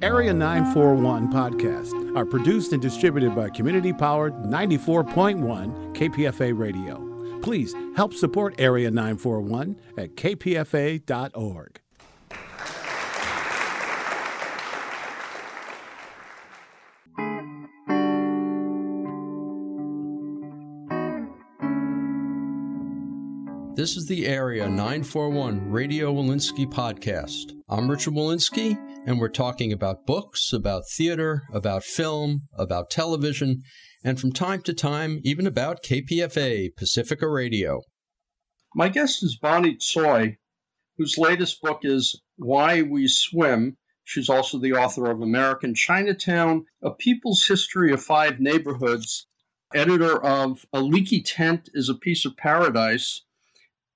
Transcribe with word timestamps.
Area 0.00 0.32
941 0.32 1.32
podcasts 1.32 2.16
are 2.16 2.24
produced 2.24 2.72
and 2.72 2.80
distributed 2.80 3.34
by 3.34 3.50
community 3.50 3.92
powered 3.92 4.32
94.1 4.44 5.94
KPFA 5.96 6.56
Radio. 6.56 7.40
Please 7.40 7.74
help 7.96 8.14
support 8.14 8.54
Area 8.58 8.90
941 8.90 9.76
at 9.96 10.14
kpfa.org. 10.14 11.80
This 23.74 23.96
is 23.96 24.06
the 24.06 24.26
Area 24.26 24.68
941 24.68 25.70
Radio 25.70 26.12
Wolinsky 26.12 26.66
podcast. 26.66 27.52
I'm 27.68 27.88
Richard 27.88 28.14
Wolinsky, 28.14 28.76
and 29.06 29.18
we're 29.18 29.28
talking 29.28 29.72
about 29.72 30.06
books, 30.06 30.52
about 30.52 30.82
theater, 30.96 31.42
about 31.52 31.84
film, 31.84 32.42
about 32.52 32.90
television, 32.90 33.62
and 34.04 34.20
from 34.20 34.32
time 34.32 34.62
to 34.62 34.74
time, 34.74 35.20
even 35.24 35.46
about 35.46 35.82
KPFA, 35.82 36.70
Pacifica 36.76 37.28
Radio. 37.28 37.82
My 38.74 38.88
guest 38.88 39.22
is 39.22 39.38
Bonnie 39.40 39.76
Tsui, 39.76 40.36
whose 40.96 41.18
latest 41.18 41.60
book 41.62 41.80
is 41.82 42.20
Why 42.36 42.82
We 42.82 43.08
Swim. 43.08 43.76
She's 44.04 44.28
also 44.28 44.58
the 44.58 44.72
author 44.72 45.10
of 45.10 45.20
American 45.20 45.74
Chinatown, 45.74 46.64
A 46.82 46.90
People's 46.90 47.46
History 47.46 47.92
of 47.92 48.02
Five 48.02 48.40
Neighborhoods, 48.40 49.26
editor 49.74 50.22
of 50.24 50.64
A 50.72 50.80
Leaky 50.80 51.22
Tent 51.22 51.68
is 51.74 51.88
a 51.88 51.94
Piece 51.94 52.24
of 52.24 52.36
Paradise, 52.36 53.22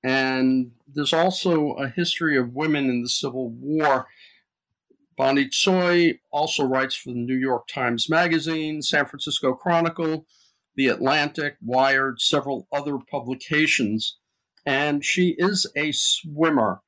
and 0.03 0.73
there's 0.87 1.13
also 1.13 1.73
a 1.75 1.89
history 1.89 2.37
of 2.37 2.55
women 2.55 2.89
in 2.91 3.03
the 3.03 3.09
Civil 3.09 3.51
War. 3.51 4.07
Bonnie 5.23 5.47
Tsui 5.47 6.19
also 6.33 6.65
writes 6.65 6.97
for 6.97 7.11
the 7.11 7.15
New 7.15 7.37
York 7.37 7.69
Times 7.69 8.11
Magazine, 8.11 8.83
San 8.83 9.07
Francisco 9.07 9.55
Chronicle, 9.55 10.27
The 10.75 10.89
Atlantic, 10.89 11.59
Wired, 11.63 12.21
several 12.21 12.67
other 12.73 12.99
publications, 13.09 14.19
and 14.67 15.05
she 15.05 15.37
is 15.39 15.65
a 15.77 15.93
swimmer. 15.93 16.81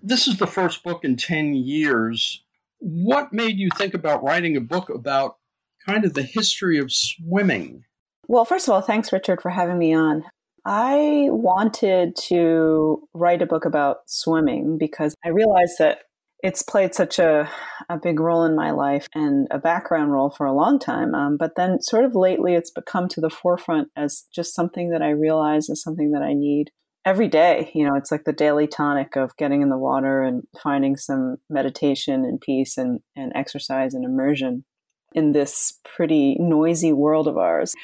This 0.00 0.28
is 0.28 0.38
the 0.38 0.46
first 0.46 0.84
book 0.84 1.04
in 1.04 1.16
10 1.16 1.54
years. 1.54 2.44
What 2.78 3.32
made 3.32 3.58
you 3.58 3.70
think 3.76 3.94
about 3.94 4.22
writing 4.22 4.56
a 4.56 4.60
book 4.60 4.88
about 4.88 5.38
kind 5.84 6.04
of 6.04 6.14
the 6.14 6.22
history 6.22 6.78
of 6.78 6.92
swimming? 6.92 7.82
Well, 8.28 8.44
first 8.44 8.68
of 8.68 8.74
all, 8.74 8.82
thanks, 8.82 9.12
Richard, 9.12 9.42
for 9.42 9.50
having 9.50 9.78
me 9.78 9.92
on. 9.92 10.22
I 10.64 11.26
wanted 11.30 12.14
to 12.28 13.08
write 13.14 13.42
a 13.42 13.46
book 13.46 13.64
about 13.64 14.02
swimming 14.06 14.78
because 14.78 15.16
I 15.24 15.30
realized 15.30 15.78
that 15.80 16.02
it's 16.42 16.62
played 16.62 16.94
such 16.94 17.18
a, 17.18 17.50
a 17.88 17.98
big 17.98 18.20
role 18.20 18.44
in 18.44 18.56
my 18.56 18.70
life 18.70 19.06
and 19.14 19.46
a 19.50 19.58
background 19.58 20.12
role 20.12 20.30
for 20.30 20.46
a 20.46 20.54
long 20.54 20.78
time. 20.78 21.14
Um, 21.14 21.36
but 21.36 21.56
then, 21.56 21.80
sort 21.80 22.04
of 22.04 22.14
lately, 22.14 22.54
it's 22.54 22.70
become 22.70 23.08
to 23.08 23.20
the 23.20 23.30
forefront 23.30 23.88
as 23.96 24.24
just 24.34 24.54
something 24.54 24.90
that 24.90 25.02
I 25.02 25.10
realize 25.10 25.68
is 25.68 25.82
something 25.82 26.12
that 26.12 26.22
I 26.22 26.32
need 26.32 26.70
every 27.04 27.28
day. 27.28 27.70
You 27.74 27.86
know, 27.86 27.94
it's 27.94 28.10
like 28.10 28.24
the 28.24 28.32
daily 28.32 28.66
tonic 28.66 29.16
of 29.16 29.36
getting 29.36 29.62
in 29.62 29.70
the 29.70 29.78
water 29.78 30.22
and 30.22 30.42
finding 30.62 30.96
some 30.96 31.36
meditation 31.48 32.24
and 32.24 32.40
peace 32.40 32.78
and, 32.78 33.00
and 33.16 33.32
exercise 33.34 33.94
and 33.94 34.04
immersion 34.04 34.64
in 35.12 35.32
this 35.32 35.78
pretty 35.96 36.36
noisy 36.38 36.92
world 36.92 37.26
of 37.26 37.36
ours. 37.36 37.74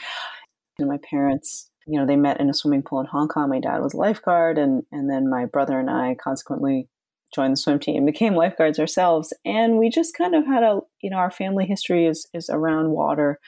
And 0.79 0.89
my 0.89 0.99
parents 1.11 1.71
you 1.87 2.01
know, 2.01 2.07
they 2.07 2.17
met 2.17 2.41
in 2.41 2.51
a 2.51 2.55
swimming 2.55 2.83
pool 2.83 3.01
in 3.01 3.07
Hong 3.07 3.29
Kong. 3.29 3.49
My 3.49 3.61
dad 3.61 3.81
was 3.81 3.95
a 3.95 3.97
lifeguard, 3.97 4.59
and 4.59 4.83
and 4.91 5.09
then 5.09 5.31
my 5.31 5.47
brother 5.47 5.79
and 5.79 5.89
I 5.89 6.17
consequently 6.21 6.89
joined 7.35 7.53
the 7.53 7.57
swim 7.57 7.79
team, 7.79 8.07
became 8.07 8.35
lifeguards 8.35 8.79
ourselves, 8.79 9.33
and 9.45 9.79
we 9.79 9.91
just 9.91 10.17
kind 10.17 10.35
of 10.35 10.47
had 10.47 10.63
a, 10.63 10.81
you 11.01 11.11
know, 11.11 11.17
our 11.17 11.31
family 11.31 11.67
history 11.67 12.07
is 12.07 12.29
is 12.35 12.49
around 12.51 12.91
water. 12.91 13.39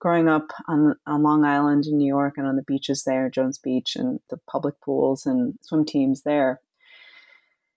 Growing 0.00 0.28
up 0.28 0.48
on 0.68 0.96
on 1.06 1.22
Long 1.22 1.44
Island 1.44 1.86
in 1.86 1.96
New 1.96 2.06
York 2.06 2.34
and 2.36 2.46
on 2.46 2.56
the 2.56 2.62
beaches 2.62 3.04
there, 3.04 3.30
Jones 3.30 3.58
Beach, 3.58 3.96
and 3.96 4.20
the 4.28 4.38
public 4.50 4.74
pools 4.82 5.24
and 5.24 5.54
swim 5.62 5.84
teams 5.86 6.22
there, 6.22 6.60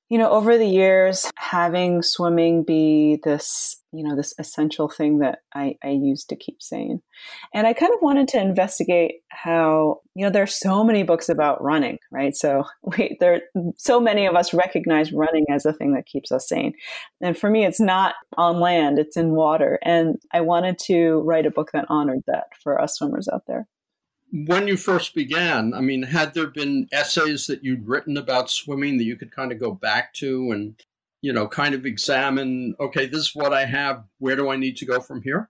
you 0.10 0.18
know, 0.18 0.30
over 0.30 0.58
the 0.58 0.68
years, 0.68 1.30
having 1.36 2.02
swimming 2.02 2.64
be 2.64 3.20
this, 3.24 3.82
you 3.92 4.04
know, 4.04 4.16
this 4.16 4.34
essential 4.40 4.88
thing 4.88 5.20
that 5.20 5.40
I, 5.54 5.76
I 5.84 5.90
used 5.90 6.30
to 6.30 6.38
keep 6.38 6.62
sane. 6.62 7.02
And 7.54 7.68
I 7.68 7.74
kind 7.74 7.94
of 7.94 8.02
wanted 8.02 8.30
to 8.30 8.40
investigate 8.40 9.16
how, 9.30 10.00
you 10.16 10.24
know, 10.24 10.30
there's 10.30 10.58
so 10.58 10.82
many 10.84 11.04
books 11.04 11.28
about 11.28 11.62
running, 11.62 11.98
right? 12.10 12.36
So 12.36 12.64
we, 12.84 13.18
there, 13.20 13.42
so 13.76 14.00
many 14.00 14.26
of 14.26 14.36
us 14.36 14.54
recognize 14.54 15.12
running 15.12 15.46
as 15.50 15.66
a 15.66 15.74
thing 15.74 15.94
that 15.94 16.06
keeps 16.06 16.32
us 16.32 16.48
sane. 16.48 16.74
And 17.22 17.38
for 17.38 17.50
me, 17.50 17.66
it's 17.66 17.82
not 17.82 18.16
on 18.38 18.62
land, 18.62 19.00
it's 19.00 19.18
in 19.18 19.32
water. 19.32 19.78
And 19.84 20.16
I 20.34 20.40
wanted 20.40 20.80
to 20.86 21.22
write 21.26 21.46
a 21.46 21.52
book 21.52 21.72
that 21.74 21.86
honored 21.90 22.24
that 22.28 22.46
for 22.64 22.80
us 22.80 22.96
swimmers 22.96 23.28
out 23.28 23.44
there 23.46 23.68
when 24.32 24.68
you 24.68 24.78
first 24.78 25.16
began, 25.16 25.74
I 25.74 25.82
mean, 25.82 26.04
had 26.04 26.34
there 26.34 26.48
been 26.48 26.88
essays 26.92 27.48
that 27.48 27.64
you'd 27.64 27.88
written 27.88 28.18
about 28.18 28.50
swimming 28.50 28.98
that 28.98 29.06
you 29.06 29.16
could 29.16 29.36
kind 29.36 29.52
of 29.52 29.60
go 29.60 29.72
back 29.72 30.14
to 30.16 30.52
and, 30.52 30.76
you 31.22 31.32
know, 31.32 31.48
kind 31.48 31.74
of 31.74 31.86
examine, 31.86 32.76
okay, 32.80 33.08
this 33.08 33.22
is 33.22 33.32
what 33.34 33.54
I 33.54 33.66
have. 33.66 34.04
Where 34.20 34.36
do 34.36 34.50
I 34.50 34.58
need 34.58 34.78
to 34.78 34.86
go 34.86 35.00
from 35.00 35.22
here? 35.22 35.50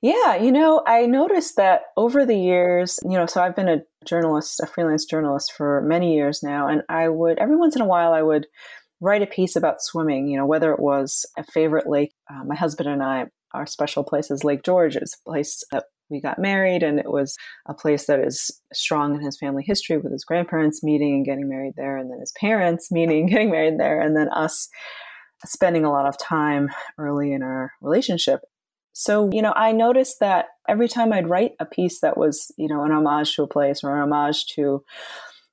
Yeah, 0.00 0.36
you 0.36 0.50
know, 0.50 0.82
I 0.86 1.06
noticed 1.06 1.56
that 1.56 1.82
over 1.96 2.24
the 2.26 2.36
years, 2.36 2.98
you 3.04 3.16
know, 3.16 3.26
so 3.26 3.42
I've 3.42 3.56
been 3.56 3.68
a 3.68 3.82
journalist, 4.04 4.60
a 4.60 4.66
freelance 4.66 5.04
journalist 5.04 5.52
for 5.52 5.82
many 5.82 6.14
years 6.14 6.42
now, 6.42 6.66
and 6.66 6.82
I 6.88 7.08
would, 7.08 7.38
every 7.38 7.56
once 7.56 7.76
in 7.76 7.82
a 7.82 7.86
while, 7.86 8.12
I 8.12 8.22
would 8.22 8.46
write 9.00 9.22
a 9.22 9.26
piece 9.26 9.56
about 9.56 9.82
swimming, 9.82 10.28
you 10.28 10.36
know, 10.36 10.46
whether 10.46 10.72
it 10.72 10.80
was 10.80 11.26
a 11.36 11.44
favorite 11.44 11.88
lake. 11.88 12.12
Uh, 12.30 12.44
my 12.44 12.54
husband 12.54 12.88
and 12.88 13.02
I, 13.02 13.26
our 13.52 13.66
special 13.66 14.04
place 14.04 14.30
is 14.30 14.44
Lake 14.44 14.62
George. 14.62 14.96
It's 14.96 15.14
a 15.14 15.30
place 15.30 15.62
that 15.72 15.84
we 16.12 16.20
got 16.20 16.38
married, 16.38 16.84
and 16.84 17.00
it 17.00 17.10
was 17.10 17.36
a 17.66 17.74
place 17.74 18.06
that 18.06 18.20
is 18.20 18.50
strong 18.72 19.16
in 19.16 19.20
his 19.22 19.38
family 19.38 19.64
history 19.66 19.96
with 19.96 20.12
his 20.12 20.24
grandparents 20.24 20.84
meeting 20.84 21.14
and 21.14 21.24
getting 21.24 21.48
married 21.48 21.74
there, 21.76 21.96
and 21.96 22.10
then 22.10 22.20
his 22.20 22.32
parents 22.38 22.92
meeting, 22.92 23.22
and 23.22 23.30
getting 23.30 23.50
married 23.50 23.80
there, 23.80 24.00
and 24.00 24.16
then 24.16 24.28
us 24.28 24.68
spending 25.44 25.84
a 25.84 25.90
lot 25.90 26.06
of 26.06 26.16
time 26.18 26.70
early 26.98 27.32
in 27.32 27.42
our 27.42 27.72
relationship. 27.80 28.42
So, 28.92 29.30
you 29.32 29.42
know, 29.42 29.54
I 29.56 29.72
noticed 29.72 30.20
that 30.20 30.46
every 30.68 30.86
time 30.86 31.12
I'd 31.12 31.28
write 31.28 31.52
a 31.58 31.64
piece 31.64 32.00
that 32.00 32.16
was, 32.16 32.52
you 32.58 32.68
know, 32.68 32.84
an 32.84 32.92
homage 32.92 33.34
to 33.36 33.42
a 33.42 33.48
place 33.48 33.82
or 33.82 33.96
an 33.96 34.02
homage 34.02 34.46
to 34.54 34.84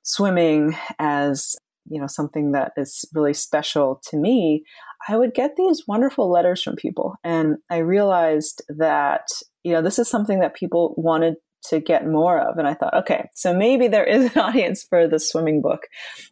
swimming 0.02 0.76
as, 0.98 1.56
you 1.88 2.00
know, 2.00 2.06
something 2.06 2.52
that 2.52 2.72
is 2.76 3.04
really 3.14 3.32
special 3.32 4.00
to 4.10 4.16
me, 4.18 4.62
I 5.08 5.16
would 5.16 5.34
get 5.34 5.56
these 5.56 5.84
wonderful 5.86 6.30
letters 6.30 6.62
from 6.62 6.76
people. 6.76 7.16
And 7.24 7.56
I 7.70 7.78
realized 7.78 8.62
that 8.68 9.26
you 9.64 9.72
know, 9.72 9.82
this 9.82 9.98
is 9.98 10.08
something 10.08 10.40
that 10.40 10.54
people 10.54 10.94
wanted 10.96 11.34
to 11.68 11.80
get 11.80 12.06
more 12.06 12.40
of. 12.40 12.56
And 12.56 12.66
I 12.66 12.74
thought, 12.74 12.94
okay, 12.94 13.28
so 13.34 13.54
maybe 13.54 13.88
there 13.88 14.04
is 14.04 14.34
an 14.34 14.38
audience 14.42 14.84
for 14.88 15.06
the 15.06 15.18
swimming 15.18 15.60
book. 15.60 15.82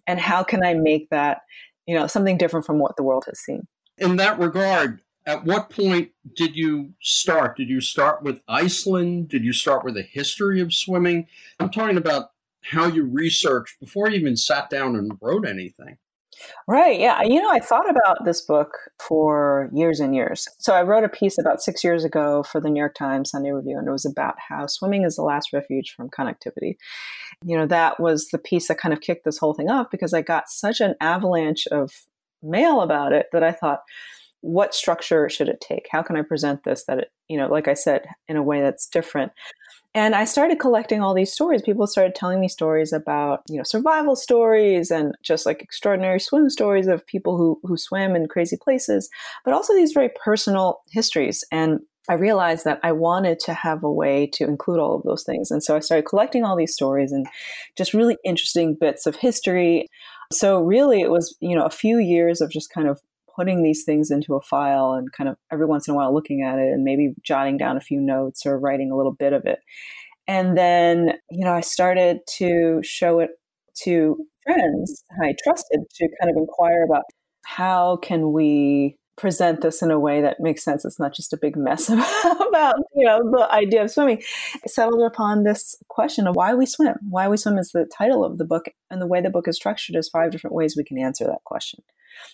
And 0.06 0.18
how 0.18 0.42
can 0.42 0.64
I 0.64 0.74
make 0.74 1.10
that, 1.10 1.38
you 1.86 1.94
know, 1.94 2.06
something 2.06 2.38
different 2.38 2.66
from 2.66 2.78
what 2.78 2.96
the 2.96 3.02
world 3.02 3.24
has 3.26 3.40
seen? 3.40 3.66
In 3.98 4.16
that 4.16 4.38
regard, 4.38 5.02
at 5.26 5.44
what 5.44 5.68
point 5.68 6.10
did 6.34 6.56
you 6.56 6.94
start? 7.02 7.56
Did 7.56 7.68
you 7.68 7.80
start 7.80 8.22
with 8.22 8.40
Iceland? 8.48 9.28
Did 9.28 9.44
you 9.44 9.52
start 9.52 9.84
with 9.84 9.96
a 9.96 10.02
history 10.02 10.60
of 10.60 10.72
swimming? 10.72 11.26
I'm 11.60 11.70
talking 11.70 11.98
about 11.98 12.30
how 12.62 12.86
you 12.86 13.04
researched 13.04 13.78
before 13.80 14.08
you 14.08 14.18
even 14.18 14.36
sat 14.36 14.70
down 14.70 14.96
and 14.96 15.12
wrote 15.20 15.46
anything. 15.46 15.98
Right. 16.66 16.98
Yeah. 17.00 17.22
You 17.22 17.40
know, 17.40 17.50
I 17.50 17.60
thought 17.60 17.88
about 17.88 18.24
this 18.24 18.40
book 18.40 18.72
for 18.98 19.70
years 19.72 20.00
and 20.00 20.14
years. 20.14 20.48
So 20.58 20.74
I 20.74 20.82
wrote 20.82 21.04
a 21.04 21.08
piece 21.08 21.38
about 21.38 21.62
six 21.62 21.82
years 21.82 22.04
ago 22.04 22.42
for 22.42 22.60
the 22.60 22.68
New 22.68 22.78
York 22.78 22.94
Times 22.94 23.30
Sunday 23.30 23.50
Review, 23.50 23.78
and 23.78 23.88
it 23.88 23.92
was 23.92 24.04
about 24.04 24.36
how 24.38 24.66
swimming 24.66 25.04
is 25.04 25.16
the 25.16 25.22
last 25.22 25.52
refuge 25.52 25.94
from 25.94 26.10
connectivity. 26.10 26.76
You 27.44 27.56
know, 27.56 27.66
that 27.66 28.00
was 28.00 28.28
the 28.28 28.38
piece 28.38 28.68
that 28.68 28.78
kind 28.78 28.92
of 28.92 29.00
kicked 29.00 29.24
this 29.24 29.38
whole 29.38 29.54
thing 29.54 29.70
off 29.70 29.90
because 29.90 30.12
I 30.14 30.22
got 30.22 30.48
such 30.48 30.80
an 30.80 30.94
avalanche 31.00 31.66
of 31.68 31.92
mail 32.42 32.82
about 32.82 33.12
it 33.12 33.26
that 33.32 33.42
I 33.42 33.52
thought, 33.52 33.80
what 34.40 34.74
structure 34.74 35.28
should 35.28 35.48
it 35.48 35.60
take? 35.60 35.88
How 35.90 36.02
can 36.02 36.16
I 36.16 36.22
present 36.22 36.62
this 36.64 36.84
that 36.84 36.98
it, 36.98 37.12
you 37.28 37.36
know, 37.36 37.48
like 37.48 37.66
I 37.66 37.74
said, 37.74 38.06
in 38.28 38.36
a 38.36 38.42
way 38.42 38.60
that's 38.60 38.86
different? 38.86 39.32
And 39.94 40.14
I 40.14 40.24
started 40.24 40.60
collecting 40.60 41.00
all 41.00 41.14
these 41.14 41.32
stories. 41.32 41.62
People 41.62 41.86
started 41.86 42.14
telling 42.14 42.40
me 42.40 42.48
stories 42.48 42.92
about, 42.92 43.42
you 43.48 43.56
know, 43.56 43.62
survival 43.62 44.16
stories 44.16 44.90
and 44.90 45.14
just 45.22 45.46
like 45.46 45.62
extraordinary 45.62 46.20
swim 46.20 46.50
stories 46.50 46.86
of 46.86 47.06
people 47.06 47.36
who 47.36 47.58
who 47.64 47.76
swim 47.76 48.14
in 48.14 48.28
crazy 48.28 48.56
places, 48.56 49.08
but 49.44 49.54
also 49.54 49.74
these 49.74 49.92
very 49.92 50.10
personal 50.22 50.80
histories. 50.90 51.42
And 51.50 51.80
I 52.08 52.14
realized 52.14 52.64
that 52.64 52.80
I 52.82 52.92
wanted 52.92 53.38
to 53.40 53.54
have 53.54 53.84
a 53.84 53.92
way 53.92 54.26
to 54.34 54.44
include 54.44 54.78
all 54.78 54.94
of 54.94 55.02
those 55.02 55.24
things. 55.24 55.50
And 55.50 55.62
so 55.62 55.76
I 55.76 55.80
started 55.80 56.06
collecting 56.06 56.44
all 56.44 56.56
these 56.56 56.72
stories 56.72 57.12
and 57.12 57.26
just 57.76 57.92
really 57.92 58.16
interesting 58.24 58.74
bits 58.74 59.06
of 59.06 59.16
history. 59.16 59.88
So 60.32 60.62
really 60.62 61.00
it 61.00 61.10
was, 61.10 61.36
you 61.40 61.54
know, 61.54 61.64
a 61.64 61.70
few 61.70 61.98
years 61.98 62.40
of 62.40 62.50
just 62.50 62.70
kind 62.70 62.88
of 62.88 63.00
putting 63.38 63.62
these 63.62 63.84
things 63.84 64.10
into 64.10 64.34
a 64.34 64.40
file 64.40 64.94
and 64.94 65.12
kind 65.12 65.28
of 65.28 65.36
every 65.52 65.66
once 65.66 65.86
in 65.86 65.94
a 65.94 65.96
while 65.96 66.12
looking 66.12 66.42
at 66.42 66.58
it 66.58 66.72
and 66.72 66.82
maybe 66.82 67.14
jotting 67.22 67.56
down 67.56 67.76
a 67.76 67.80
few 67.80 68.00
notes 68.00 68.44
or 68.44 68.58
writing 68.58 68.90
a 68.90 68.96
little 68.96 69.12
bit 69.12 69.32
of 69.32 69.44
it. 69.46 69.60
And 70.26 70.58
then, 70.58 71.12
you 71.30 71.44
know, 71.44 71.54
I 71.54 71.60
started 71.60 72.18
to 72.38 72.80
show 72.82 73.20
it 73.20 73.30
to 73.84 74.16
friends 74.42 75.04
I 75.22 75.34
trusted 75.44 75.80
to 75.94 76.08
kind 76.20 76.30
of 76.30 76.36
inquire 76.36 76.82
about 76.82 77.04
how 77.44 77.98
can 78.02 78.32
we 78.32 78.96
present 79.18 79.60
this 79.60 79.82
in 79.82 79.90
a 79.90 79.98
way 79.98 80.22
that 80.22 80.40
makes 80.40 80.64
sense. 80.64 80.84
It's 80.84 80.98
not 80.98 81.12
just 81.12 81.32
a 81.32 81.36
big 81.36 81.56
mess 81.56 81.88
about, 81.88 82.76
you 82.94 83.06
know, 83.06 83.18
the 83.30 83.48
idea 83.50 83.82
of 83.82 83.90
swimming. 83.90 84.22
I 84.54 84.68
settled 84.68 85.02
upon 85.02 85.42
this 85.42 85.76
question 85.88 86.26
of 86.26 86.36
why 86.36 86.54
we 86.54 86.64
swim. 86.64 86.94
Why 87.08 87.28
we 87.28 87.36
swim 87.36 87.58
is 87.58 87.72
the 87.72 87.84
title 87.86 88.24
of 88.24 88.38
the 88.38 88.44
book. 88.44 88.66
And 88.90 89.02
the 89.02 89.06
way 89.06 89.20
the 89.20 89.30
book 89.30 89.48
is 89.48 89.56
structured 89.56 89.96
is 89.96 90.08
five 90.08 90.30
different 90.30 90.54
ways 90.54 90.74
we 90.76 90.84
can 90.84 90.98
answer 90.98 91.24
that 91.26 91.44
question. 91.44 91.82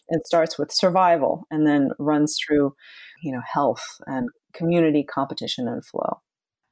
It 0.08 0.26
starts 0.26 0.58
with 0.58 0.72
survival 0.72 1.46
and 1.50 1.66
then 1.66 1.90
runs 1.98 2.38
through, 2.38 2.74
you 3.22 3.32
know, 3.32 3.42
health 3.52 3.84
and 4.06 4.28
community, 4.52 5.02
competition, 5.02 5.66
and 5.66 5.84
flow. 5.84 6.20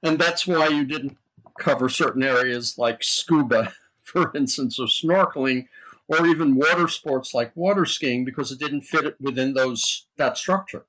And 0.03 0.19
that's 0.19 0.47
why 0.47 0.69
you 0.69 0.85
didn't 0.85 1.17
cover 1.59 1.89
certain 1.89 2.23
areas 2.23 2.77
like 2.79 3.03
scuba, 3.03 3.73
for 4.03 4.35
instance, 4.37 4.79
or 4.79 4.87
snorkeling, 4.87 5.67
or 6.13 6.27
even 6.27 6.57
water 6.57 6.89
sports 6.89 7.35
like 7.35 7.53
water 7.55 7.85
skiing 7.85 8.25
because 8.25 8.53
it 8.53 8.59
didn't 8.59 8.83
fit 8.83 9.17
within 9.21 9.55
those 9.55 10.07
that 10.17 10.37
structure. 10.37 10.87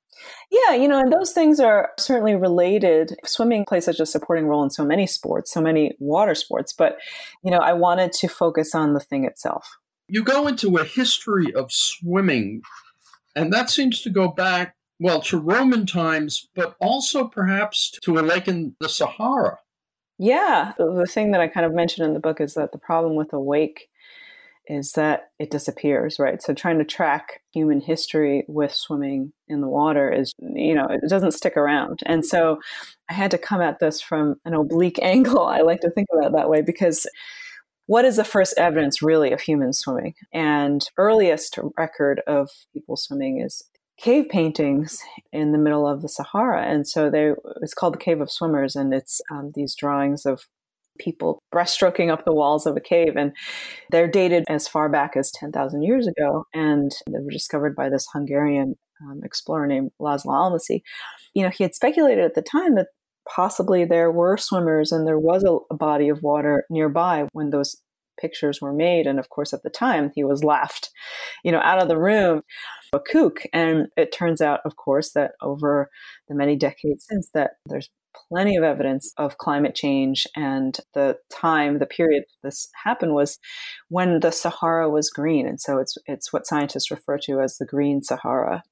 Yeah, 0.51 0.75
you 0.75 0.87
know, 0.87 0.99
and 0.99 1.11
those 1.11 1.31
things 1.31 1.59
are 1.59 1.91
certainly 1.97 2.35
related. 2.35 3.15
Swimming 3.25 3.65
plays 3.65 3.85
such 3.85 3.99
a 3.99 4.05
supporting 4.05 4.45
role 4.45 4.63
in 4.63 4.69
so 4.69 4.85
many 4.85 5.07
sports, 5.07 5.51
so 5.51 5.61
many 5.61 5.95
water 5.99 6.35
sports, 6.35 6.73
but 6.73 6.97
you 7.43 7.51
know, 7.51 7.57
I 7.57 7.73
wanted 7.73 8.11
to 8.13 8.27
focus 8.27 8.75
on 8.75 8.93
the 8.93 8.99
thing 8.99 9.25
itself. 9.25 9.67
You 10.07 10.23
go 10.23 10.47
into 10.47 10.77
a 10.77 10.83
history 10.83 11.53
of 11.53 11.71
swimming, 11.71 12.61
and 13.35 13.51
that 13.53 13.69
seems 13.69 14.01
to 14.01 14.09
go 14.09 14.27
back 14.27 14.75
well 14.99 15.21
to 15.21 15.39
Roman 15.39 15.85
times, 15.85 16.47
but 16.55 16.75
also 16.79 17.27
perhaps 17.27 17.91
to 18.03 18.19
a 18.19 18.21
lake 18.21 18.47
in 18.47 18.75
the 18.79 18.89
Sahara. 18.89 19.57
Yeah, 20.19 20.73
the 20.77 21.07
thing 21.09 21.31
that 21.31 21.41
I 21.41 21.47
kind 21.47 21.65
of 21.65 21.73
mentioned 21.73 22.05
in 22.05 22.13
the 22.13 22.19
book 22.19 22.39
is 22.39 22.53
that 22.53 22.71
the 22.71 22.77
problem 22.77 23.15
with 23.15 23.33
a 23.33 23.39
wake 23.39 23.89
is 24.67 24.93
that 24.93 25.31
it 25.39 25.51
disappears, 25.51 26.19
right? 26.19 26.41
So 26.41 26.53
trying 26.53 26.79
to 26.79 26.85
track 26.85 27.41
human 27.51 27.81
history 27.81 28.45
with 28.47 28.73
swimming 28.73 29.33
in 29.47 29.61
the 29.61 29.67
water 29.67 30.11
is, 30.11 30.33
you 30.39 30.73
know, 30.73 30.87
it 30.89 31.09
doesn't 31.09 31.33
stick 31.33 31.57
around. 31.57 31.99
And 32.05 32.25
so 32.25 32.59
I 33.09 33.13
had 33.13 33.31
to 33.31 33.37
come 33.37 33.61
at 33.61 33.79
this 33.79 34.01
from 34.01 34.35
an 34.45 34.53
oblique 34.53 34.99
angle. 35.01 35.45
I 35.45 35.61
like 35.61 35.81
to 35.81 35.89
think 35.91 36.07
about 36.13 36.33
that 36.33 36.49
way 36.49 36.61
because 36.61 37.05
what 37.85 38.05
is 38.05 38.15
the 38.15 38.23
first 38.23 38.57
evidence 38.57 39.01
really 39.01 39.33
of 39.33 39.41
human 39.41 39.73
swimming? 39.73 40.13
And 40.33 40.87
earliest 40.97 41.59
record 41.77 42.21
of 42.27 42.49
people 42.73 42.95
swimming 42.95 43.41
is 43.41 43.61
cave 43.97 44.27
paintings 44.29 44.99
in 45.31 45.51
the 45.51 45.57
middle 45.57 45.87
of 45.87 46.01
the 46.01 46.09
Sahara. 46.09 46.63
And 46.63 46.87
so 46.87 47.09
they, 47.09 47.33
it's 47.61 47.73
called 47.73 47.93
the 47.93 47.99
Cave 47.99 48.21
of 48.21 48.31
Swimmers, 48.31 48.75
and 48.75 48.93
it's 48.93 49.21
um, 49.29 49.51
these 49.53 49.75
drawings 49.75 50.25
of 50.25 50.47
people 50.99 51.41
breaststroking 51.53 52.11
up 52.11 52.25
the 52.25 52.33
walls 52.33 52.65
of 52.65 52.75
a 52.75 52.81
cave. 52.81 53.15
And 53.15 53.33
they're 53.89 54.07
dated 54.07 54.43
as 54.49 54.67
far 54.67 54.89
back 54.89 55.15
as 55.15 55.31
10,000 55.31 55.83
years 55.83 56.07
ago. 56.07 56.45
And 56.53 56.91
they 57.07 57.19
were 57.19 57.31
discovered 57.31 57.75
by 57.75 57.89
this 57.89 58.07
Hungarian 58.13 58.75
um, 59.01 59.21
explorer 59.23 59.67
named 59.67 59.91
Laszlo 59.99 60.27
Almásy. 60.27 60.81
You 61.33 61.43
know, 61.43 61.49
he 61.49 61.63
had 61.63 61.75
speculated 61.75 62.23
at 62.23 62.35
the 62.35 62.41
time 62.41 62.75
that 62.75 62.87
possibly 63.29 63.85
there 63.85 64.11
were 64.11 64.37
swimmers 64.37 64.91
and 64.91 65.07
there 65.07 65.19
was 65.19 65.43
a, 65.43 65.57
a 65.73 65.77
body 65.77 66.09
of 66.09 66.21
water 66.21 66.65
nearby 66.69 67.27
when 67.33 67.49
those 67.49 67.77
pictures 68.19 68.61
were 68.61 68.73
made. 68.73 69.07
And 69.07 69.19
of 69.19 69.29
course, 69.29 69.53
at 69.53 69.63
the 69.63 69.69
time, 69.69 70.11
he 70.13 70.23
was 70.23 70.43
laughed, 70.43 70.89
you 71.43 71.51
know, 71.51 71.59
out 71.59 71.81
of 71.81 71.87
the 71.87 71.97
room, 71.97 72.41
a 72.93 72.99
kook. 72.99 73.41
And 73.53 73.87
it 73.97 74.11
turns 74.11 74.41
out, 74.41 74.59
of 74.65 74.75
course, 74.75 75.11
that 75.13 75.31
over 75.41 75.89
the 76.27 76.35
many 76.35 76.55
decades 76.55 77.05
since 77.09 77.29
that, 77.33 77.51
there's 77.65 77.89
plenty 78.29 78.55
of 78.55 78.63
evidence 78.63 79.13
of 79.17 79.37
climate 79.37 79.75
change 79.75 80.27
and 80.35 80.79
the 80.93 81.17
time 81.31 81.79
the 81.79 81.85
period 81.85 82.23
this 82.43 82.69
happened 82.83 83.13
was 83.13 83.39
when 83.89 84.19
the 84.19 84.31
sahara 84.31 84.89
was 84.89 85.09
green 85.09 85.47
and 85.47 85.59
so 85.59 85.77
it's 85.77 85.97
it's 86.05 86.31
what 86.31 86.47
scientists 86.47 86.91
refer 86.91 87.17
to 87.17 87.39
as 87.39 87.57
the 87.57 87.65
green 87.65 88.01
sahara 88.01 88.63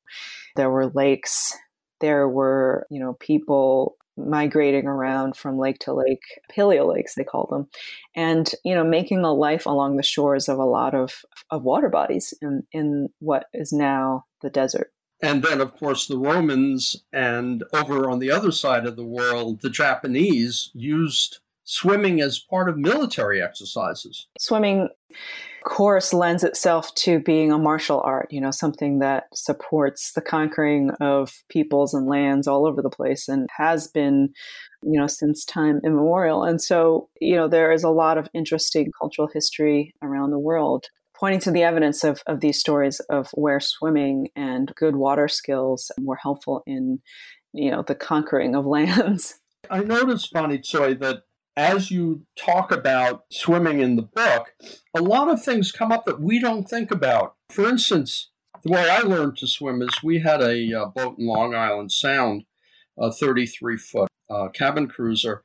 there 0.55 0.69
were 0.69 0.87
lakes 0.87 1.55
there 1.99 2.27
were 2.27 2.85
you 2.89 2.99
know 2.99 3.15
people 3.19 3.95
migrating 4.17 4.87
around 4.87 5.35
from 5.35 5.57
lake 5.57 5.79
to 5.79 5.93
lake, 5.93 6.21
paleo 6.51 6.93
lakes 6.93 7.15
they 7.15 7.23
call 7.23 7.47
them, 7.49 7.67
and 8.15 8.51
you 8.63 8.75
know 8.75 8.83
making 8.83 9.19
a 9.19 9.33
life 9.33 9.65
along 9.65 9.97
the 9.97 10.03
shores 10.03 10.49
of 10.49 10.57
a 10.57 10.65
lot 10.65 10.93
of, 10.93 11.21
of 11.49 11.63
water 11.63 11.89
bodies 11.89 12.33
in, 12.41 12.63
in 12.71 13.09
what 13.19 13.45
is 13.53 13.71
now 13.71 14.25
the 14.41 14.49
desert. 14.49 14.91
And 15.23 15.43
then, 15.43 15.61
of 15.61 15.75
course, 15.77 16.07
the 16.07 16.17
Romans 16.17 17.03
and 17.13 17.63
over 17.73 18.09
on 18.09 18.19
the 18.19 18.31
other 18.31 18.51
side 18.51 18.85
of 18.85 18.95
the 18.95 19.05
world, 19.05 19.61
the 19.61 19.69
Japanese 19.69 20.71
used 20.73 21.39
swimming 21.63 22.21
as 22.21 22.39
part 22.39 22.69
of 22.69 22.77
military 22.77 23.41
exercises. 23.41 24.27
Swimming 24.39 24.89
course 25.63 26.13
lends 26.13 26.43
itself 26.43 26.93
to 26.95 27.19
being 27.19 27.51
a 27.51 27.57
martial 27.57 28.01
art, 28.01 28.27
you 28.31 28.41
know, 28.41 28.51
something 28.51 28.99
that 28.99 29.25
supports 29.33 30.13
the 30.13 30.21
conquering 30.21 30.91
of 30.99 31.43
peoples 31.49 31.93
and 31.93 32.07
lands 32.07 32.47
all 32.47 32.65
over 32.65 32.81
the 32.81 32.89
place 32.89 33.27
and 33.27 33.47
has 33.55 33.87
been, 33.87 34.33
you 34.81 34.99
know, 34.99 35.07
since 35.07 35.45
time 35.45 35.79
immemorial. 35.83 36.43
And 36.43 36.61
so, 36.61 37.09
you 37.19 37.35
know, 37.35 37.47
there 37.47 37.71
is 37.71 37.83
a 37.83 37.89
lot 37.89 38.17
of 38.17 38.27
interesting 38.33 38.91
cultural 38.99 39.29
history 39.31 39.93
around 40.01 40.31
the 40.31 40.39
world 40.39 40.87
pointing 41.21 41.39
to 41.39 41.51
the 41.51 41.61
evidence 41.61 42.03
of, 42.03 42.23
of 42.25 42.39
these 42.39 42.59
stories 42.59 42.99
of 43.01 43.29
where 43.35 43.59
swimming 43.59 44.29
and 44.35 44.73
good 44.75 44.95
water 44.95 45.27
skills 45.27 45.91
were 46.01 46.15
helpful 46.15 46.63
in, 46.65 46.99
you 47.53 47.69
know, 47.69 47.83
the 47.83 47.93
conquering 47.95 48.55
of 48.55 48.65
lands. 48.77 49.35
I 49.69 49.81
noticed, 49.81 50.33
Bonnie 50.33 50.57
Tsui, 50.57 50.99
that 50.99 51.21
as 51.55 51.91
you 51.91 52.25
talk 52.35 52.71
about 52.71 53.25
swimming 53.31 53.81
in 53.81 53.97
the 53.97 54.01
book, 54.01 54.53
a 54.95 55.01
lot 55.01 55.29
of 55.29 55.43
things 55.43 55.71
come 55.71 55.91
up 55.91 56.05
that 56.05 56.19
we 56.19 56.39
don't 56.39 56.67
think 56.67 56.89
about. 56.89 57.35
For 57.51 57.69
instance, 57.69 58.31
the 58.63 58.71
way 58.71 58.89
I 58.89 59.01
learned 59.01 59.37
to 59.37 59.47
swim 59.47 59.81
is 59.83 60.01
we 60.01 60.19
had 60.19 60.41
a 60.41 60.73
uh, 60.73 60.85
boat 60.87 61.19
in 61.19 61.27
Long 61.27 61.53
Island 61.53 61.91
Sound, 61.91 62.45
a 62.97 63.11
33 63.11 63.77
foot 63.77 64.09
uh, 64.29 64.47
cabin 64.49 64.87
cruiser. 64.87 65.43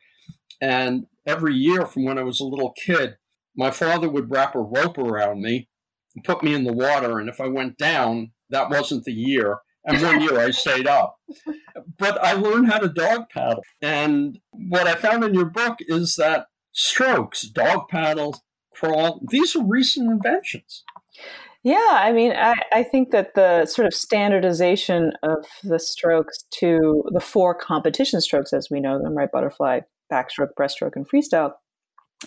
And 0.58 1.06
every 1.26 1.54
year 1.54 1.84
from 1.84 2.04
when 2.04 2.18
I 2.18 2.22
was 2.22 2.40
a 2.40 2.44
little 2.44 2.72
kid, 2.72 3.16
my 3.56 3.70
father 3.70 4.08
would 4.08 4.30
wrap 4.30 4.54
a 4.54 4.60
rope 4.60 4.98
around 4.98 5.42
me 5.42 5.68
and 6.14 6.24
put 6.24 6.42
me 6.42 6.54
in 6.54 6.64
the 6.64 6.72
water. 6.72 7.18
And 7.18 7.28
if 7.28 7.40
I 7.40 7.48
went 7.48 7.78
down, 7.78 8.32
that 8.50 8.70
wasn't 8.70 9.04
the 9.04 9.12
year 9.12 9.58
and 9.86 10.02
one 10.02 10.20
year 10.20 10.38
I 10.38 10.50
stayed 10.50 10.86
up. 10.86 11.16
But 11.98 12.22
I 12.22 12.32
learned 12.32 12.70
how 12.70 12.78
to 12.78 12.88
dog 12.88 13.30
paddle. 13.30 13.62
And 13.80 14.38
what 14.50 14.86
I 14.86 14.96
found 14.96 15.24
in 15.24 15.34
your 15.34 15.46
book 15.46 15.78
is 15.80 16.16
that 16.16 16.46
strokes, 16.72 17.42
dog 17.42 17.88
paddle, 17.88 18.42
crawl, 18.74 19.20
these 19.30 19.56
are 19.56 19.64
recent 19.64 20.10
inventions. 20.10 20.84
Yeah, 21.62 21.88
I 21.90 22.12
mean, 22.12 22.32
I, 22.32 22.54
I, 22.72 22.82
think 22.84 23.10
that 23.10 23.34
the 23.34 23.66
sort 23.66 23.86
of 23.86 23.94
standardization 23.94 25.12
of 25.24 25.46
the 25.64 25.80
strokes 25.80 26.44
to 26.58 27.02
the 27.12 27.20
four 27.20 27.56
competition 27.56 28.20
strokes 28.20 28.52
as 28.52 28.68
we 28.70 28.78
know 28.78 29.02
them, 29.02 29.16
right? 29.16 29.32
Butterfly, 29.32 29.80
backstroke, 30.12 30.50
breaststroke, 30.56 30.94
and 30.94 31.08
freestyle, 31.08 31.54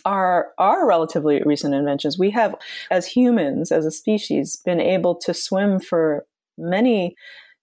are 0.06 0.50
are 0.58 0.88
relatively 0.88 1.42
recent 1.46 1.74
inventions. 1.74 2.18
We 2.18 2.32
have, 2.32 2.56
as 2.92 3.08
humans, 3.08 3.72
as 3.72 3.86
a 3.86 3.92
species, 3.92 4.62
been 4.66 4.80
able 4.80 5.16
to 5.16 5.34
swim 5.34 5.80
for 5.80 6.26
many 6.58 7.16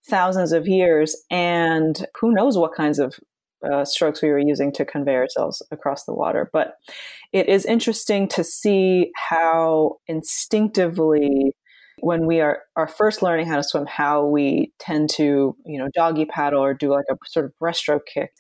thousands 0.09 0.53
of 0.53 0.67
years, 0.67 1.17
and 1.31 2.07
who 2.21 2.33
knows 2.33 2.57
what 2.57 2.75
kinds 2.75 2.99
of 2.99 3.19
uh, 3.71 3.85
strokes 3.85 4.23
we 4.23 4.29
were 4.29 4.39
using 4.39 4.73
to 4.73 4.85
convey 4.85 5.15
ourselves 5.15 5.63
across 5.71 6.05
the 6.05 6.15
water. 6.15 6.49
But 6.53 6.75
it 7.33 7.49
is 7.49 7.65
interesting 7.65 8.29
to 8.29 8.45
see 8.45 9.11
how 9.17 9.97
instinctively, 10.07 11.53
when 12.01 12.27
we 12.27 12.41
are, 12.41 12.61
are 12.77 12.89
first 12.89 13.23
learning 13.23 13.47
how 13.47 13.57
to 13.57 13.65
swim, 13.65 13.87
how 13.87 14.27
we 14.27 14.73
tend 14.79 15.11
to, 15.11 15.57
you 15.65 15.79
know, 15.79 15.89
doggy 15.95 16.27
paddle 16.27 16.63
or 16.63 16.75
do 16.75 16.91
like 16.91 17.07
a 17.11 17.17
sort 17.27 17.47
of 17.47 17.53
breaststroke 17.61 18.07
kick 18.13 18.31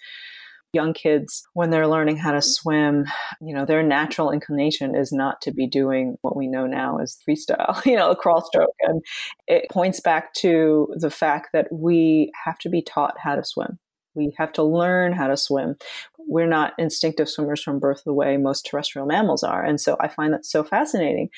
young 0.76 0.92
kids 0.92 1.42
when 1.54 1.70
they're 1.70 1.88
learning 1.88 2.16
how 2.16 2.30
to 2.30 2.42
swim 2.42 3.06
you 3.40 3.54
know 3.54 3.64
their 3.64 3.82
natural 3.82 4.30
inclination 4.30 4.94
is 4.94 5.10
not 5.12 5.40
to 5.40 5.52
be 5.52 5.66
doing 5.66 6.16
what 6.20 6.36
we 6.36 6.46
know 6.46 6.66
now 6.66 6.98
as 6.98 7.18
freestyle 7.26 7.84
you 7.86 7.96
know 7.96 8.10
a 8.10 8.16
crawl 8.16 8.44
stroke 8.44 8.76
and 8.82 9.02
it 9.48 9.68
points 9.70 10.00
back 10.00 10.32
to 10.34 10.86
the 10.96 11.10
fact 11.10 11.48
that 11.52 11.66
we 11.72 12.30
have 12.44 12.58
to 12.58 12.68
be 12.68 12.82
taught 12.82 13.14
how 13.18 13.34
to 13.34 13.42
swim 13.42 13.78
we 14.16 14.34
have 14.38 14.52
to 14.54 14.62
learn 14.62 15.12
how 15.12 15.28
to 15.28 15.36
swim. 15.36 15.76
We're 16.18 16.48
not 16.48 16.72
instinctive 16.78 17.28
swimmers 17.28 17.62
from 17.62 17.78
birth 17.78 18.02
the 18.04 18.14
way 18.14 18.36
most 18.36 18.66
terrestrial 18.66 19.06
mammals 19.06 19.44
are. 19.44 19.62
And 19.62 19.80
so 19.80 19.96
I 20.00 20.08
find 20.08 20.32
that 20.32 20.46
so 20.46 20.64
fascinating 20.64 21.28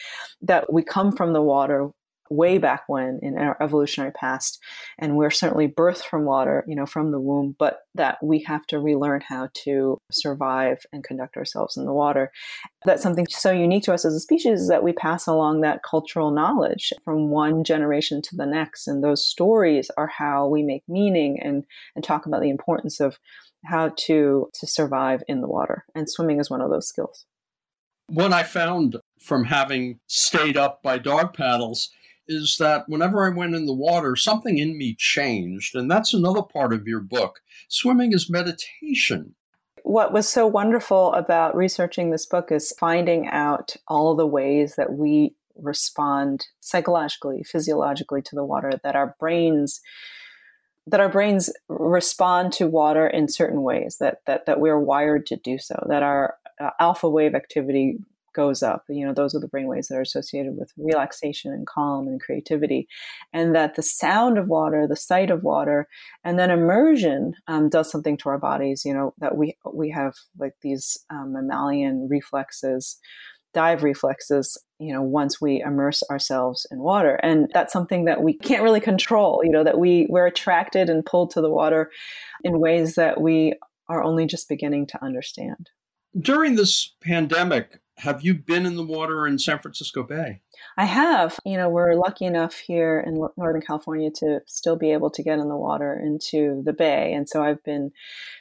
that 0.41 0.73
we 0.73 0.83
come 0.83 1.13
from 1.13 1.33
the 1.33 1.43
water 1.43 1.91
way 2.31 2.59
back 2.59 2.85
when 2.87 3.19
in 3.23 3.37
our 3.39 3.57
evolutionary 3.61 4.13
past 4.13 4.61
and 4.99 5.17
we're 5.17 5.31
certainly 5.31 5.69
birthed 5.69 6.05
from 6.05 6.25
water 6.25 6.65
you 6.67 6.75
know 6.75 6.87
from 6.87 7.11
the 7.11 7.21
womb 7.21 7.55
but 7.59 7.83
that 7.99 8.17
we 8.23 8.39
have 8.45 8.67
to 8.67 8.79
relearn 8.79 9.21
how 9.29 9.49
to 9.53 9.99
survive 10.11 10.79
and 10.93 11.05
conduct 11.05 11.37
ourselves 11.37 11.77
in 11.77 11.85
the 11.85 11.93
water. 11.93 12.31
That's 12.85 13.03
something 13.03 13.27
so 13.29 13.51
unique 13.51 13.83
to 13.85 13.93
us 13.93 14.05
as 14.05 14.15
a 14.15 14.21
species 14.21 14.61
is 14.61 14.69
that 14.69 14.85
we 14.85 14.93
pass 14.93 15.27
along 15.27 15.61
that 15.61 15.83
cultural 15.83 16.31
knowledge 16.31 16.93
from 17.05 17.31
one 17.31 17.65
generation 17.65 18.23
to 18.23 18.37
the 18.37 18.47
next 18.47 18.87
and 18.87 19.05
those 19.05 19.27
stories 19.27 19.91
are 19.97 20.07
how 20.07 20.47
we 20.47 20.63
make 20.63 20.85
meaning 20.89 21.39
and 21.43 21.65
and 21.95 22.05
talk 22.05 22.25
about 22.25 22.41
the 22.41 22.51
importance 22.51 23.01
of 23.01 23.19
how 23.65 23.93
to 23.97 24.49
to 24.55 24.67
survive 24.67 25.23
in 25.29 25.41
the 25.41 25.49
water 25.49 25.85
and 25.95 26.09
swimming 26.09 26.39
is 26.39 26.49
one 26.49 26.61
of 26.61 26.71
those 26.71 26.89
skills. 26.89 27.27
What 28.07 28.33
I 28.33 28.43
found 28.43 28.97
from 29.21 29.45
having 29.45 29.99
stayed 30.07 30.57
up 30.57 30.83
by 30.83 30.99
dog 30.99 31.35
paddles 31.35 31.91
is 32.29 32.57
that 32.59 32.89
whenever 32.89 33.25
I 33.25 33.35
went 33.35 33.55
in 33.55 33.67
the 33.67 33.73
water, 33.73 34.15
something 34.17 34.59
in 34.59 34.77
me 34.77 34.95
changed. 34.99 35.75
And 35.75 35.91
that's 35.91 36.15
another 36.15 36.43
part 36.43 36.73
of 36.73 36.87
your 36.87 37.01
book. 37.01 37.41
Swimming 37.69 38.13
is 38.13 38.31
meditation. 38.31 39.35
What 39.83 40.13
was 40.13 40.29
so 40.29 40.47
wonderful 40.47 41.13
about 41.15 41.57
researching 41.57 42.11
this 42.11 42.27
book 42.27 42.53
is 42.53 42.75
finding 42.79 43.27
out 43.29 43.77
all 43.87 44.15
the 44.15 44.27
ways 44.27 44.77
that 44.77 44.93
we 44.93 45.35
respond 45.57 46.47
psychologically, 46.61 47.43
physiologically 47.43 48.23
to 48.23 48.35
the 48.35 48.45
water, 48.45 48.73
that 48.85 48.97
our 48.97 49.17
brains 49.19 49.81
that 50.87 51.01
our 51.01 51.09
brains 51.09 51.53
respond 51.69 52.51
to 52.51 52.67
water 52.67 53.07
in 53.07 53.29
certain 53.29 53.63
ways 53.63 53.99
that 54.01 54.23
that 54.27 54.47
that 54.47 54.59
we're 54.59 54.79
wired 54.79 55.27
to 55.27 55.37
do 55.37 55.59
so 55.59 55.87
that 55.89 56.03
our 56.03 56.37
uh, 56.61 56.71
alpha 56.81 57.09
wave 57.09 57.35
activity 57.35 57.99
goes 58.35 58.63
up 58.63 58.85
you 58.89 59.07
know 59.07 59.13
those 59.13 59.35
are 59.35 59.41
the 59.41 59.49
brain 59.49 59.67
waves 59.67 59.89
that 59.89 59.97
are 59.97 60.03
associated 60.03 60.57
with 60.57 60.73
relaxation 60.77 61.53
and 61.53 61.67
calm 61.67 62.07
and 62.07 62.21
creativity 62.21 62.87
and 63.33 63.55
that 63.55 63.75
the 63.75 63.83
sound 63.83 64.39
of 64.39 64.49
water 64.49 64.87
the 64.89 64.97
sight 64.97 65.31
of 65.31 65.43
water 65.43 65.87
and 66.25 66.39
then 66.39 66.51
immersion 66.51 67.33
um, 67.47 67.69
does 67.69 67.91
something 67.91 68.17
to 68.17 68.29
our 68.29 68.39
bodies 68.39 68.83
you 68.85 68.93
know 68.93 69.15
that 69.19 69.37
we 69.37 69.57
we 69.73 69.91
have 69.91 70.15
like 70.39 70.55
these 70.63 70.97
um, 71.11 71.33
mammalian 71.33 72.09
reflexes 72.11 72.99
dive 73.55 73.83
reflexes 73.83 74.57
you 74.79 74.93
know 74.93 75.03
once 75.03 75.41
we 75.41 75.61
immerse 75.63 76.03
ourselves 76.11 76.67
in 76.71 76.79
water. 76.79 77.19
And 77.23 77.51
that's 77.53 77.73
something 77.73 78.05
that 78.05 78.23
we 78.23 78.35
can't 78.35 78.63
really 78.63 78.81
control 78.81 79.41
you 79.45 79.51
know 79.51 79.65
that 79.65 79.79
we 79.79 80.07
we're 80.09 80.27
attracted 80.27 80.89
and 80.89 81.05
pulled 81.05 81.31
to 81.33 81.41
the 81.41 81.51
water 81.51 81.91
in 82.45 82.61
ways 82.61 82.95
that 82.95 83.21
we 83.21 83.55
are 83.89 84.03
only 84.03 84.27
just 84.27 84.49
beginning 84.49 84.87
to 84.87 85.05
understand. 85.05 85.71
During 86.19 86.57
this 86.57 86.95
pandemic 87.01 87.81
have 87.99 88.23
you 88.23 88.35
been 88.35 88.65
in 88.65 88.77
the 88.77 88.85
water 88.85 89.27
in 89.27 89.39
San 89.39 89.59
Francisco 89.59 90.03
Bay? 90.03 90.41
I 90.77 90.85
have. 90.85 91.39
You 91.45 91.57
know, 91.57 91.69
we're 91.69 91.95
lucky 91.95 92.25
enough 92.25 92.55
here 92.55 93.03
in 93.05 93.15
Northern 93.37 93.63
California 93.63 94.11
to 94.17 94.41
still 94.47 94.77
be 94.77 94.93
able 94.93 95.11
to 95.11 95.23
get 95.23 95.39
in 95.39 95.49
the 95.49 95.57
water 95.57 96.01
into 96.01 96.63
the 96.65 96.73
bay. 96.73 97.13
And 97.13 97.29
so 97.29 97.43
I've 97.43 97.63
been 97.65 97.91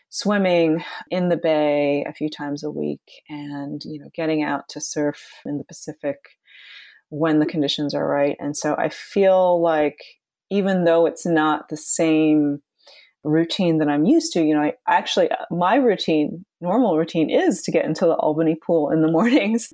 swimming 0.10 0.84
in 1.10 1.30
the 1.30 1.38
bay 1.38 2.06
a 2.08 2.14
few 2.14 2.30
times 2.30 2.64
a 2.64 2.72
week 2.72 3.02
and, 3.30 3.82
you 3.84 4.00
know, 4.00 4.10
getting 4.16 4.44
out 4.44 4.70
to 4.70 4.82
surf 4.82 5.24
in 5.46 5.58
the 5.58 5.64
Pacific 5.64 6.18
when 7.10 7.40
the 7.40 7.46
conditions 7.46 7.96
are 7.96 8.08
right. 8.08 8.36
And 8.40 8.56
so 8.56 8.76
I 8.78 8.90
feel 8.90 9.62
like 9.62 9.98
even 10.50 10.84
though 10.84 11.06
it's 11.06 11.26
not 11.26 11.70
the 11.70 11.78
same 11.78 12.62
routine 13.28 13.78
that 13.80 13.90
I'm 13.90 14.06
used 14.06 14.34
to, 14.34 14.44
you 14.44 14.54
know, 14.54 14.62
I 14.62 14.74
actually, 14.88 15.30
uh, 15.30 15.46
my 15.52 15.76
routine, 15.76 16.46
normal 16.62 16.98
routine 16.98 17.30
is 17.30 17.62
to 17.64 17.72
get 17.72 17.86
into 17.86 18.06
the 18.06 18.16
Albany 18.16 18.56
pool 18.56 18.90
in 18.92 19.02
the 19.02 19.12
mornings, 19.12 19.74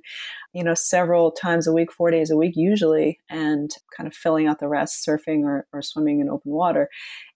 you 0.52 0.64
know, 0.64 0.74
several 0.74 1.30
times 1.32 1.66
a 1.66 1.72
week, 1.72 1.92
four 1.92 2.10
days 2.10 2.30
a 2.30 2.36
week 2.36 2.54
usually, 2.56 3.18
and 3.30 3.70
kind 3.96 4.06
of 4.06 4.14
filling 4.14 4.46
out 4.46 4.60
the 4.60 4.68
rest, 4.68 5.06
surfing 5.06 5.44
or, 5.44 5.66
or 5.72 5.82
swimming 5.82 6.20
in 6.20 6.28
open 6.28 6.52
water. 6.52 6.88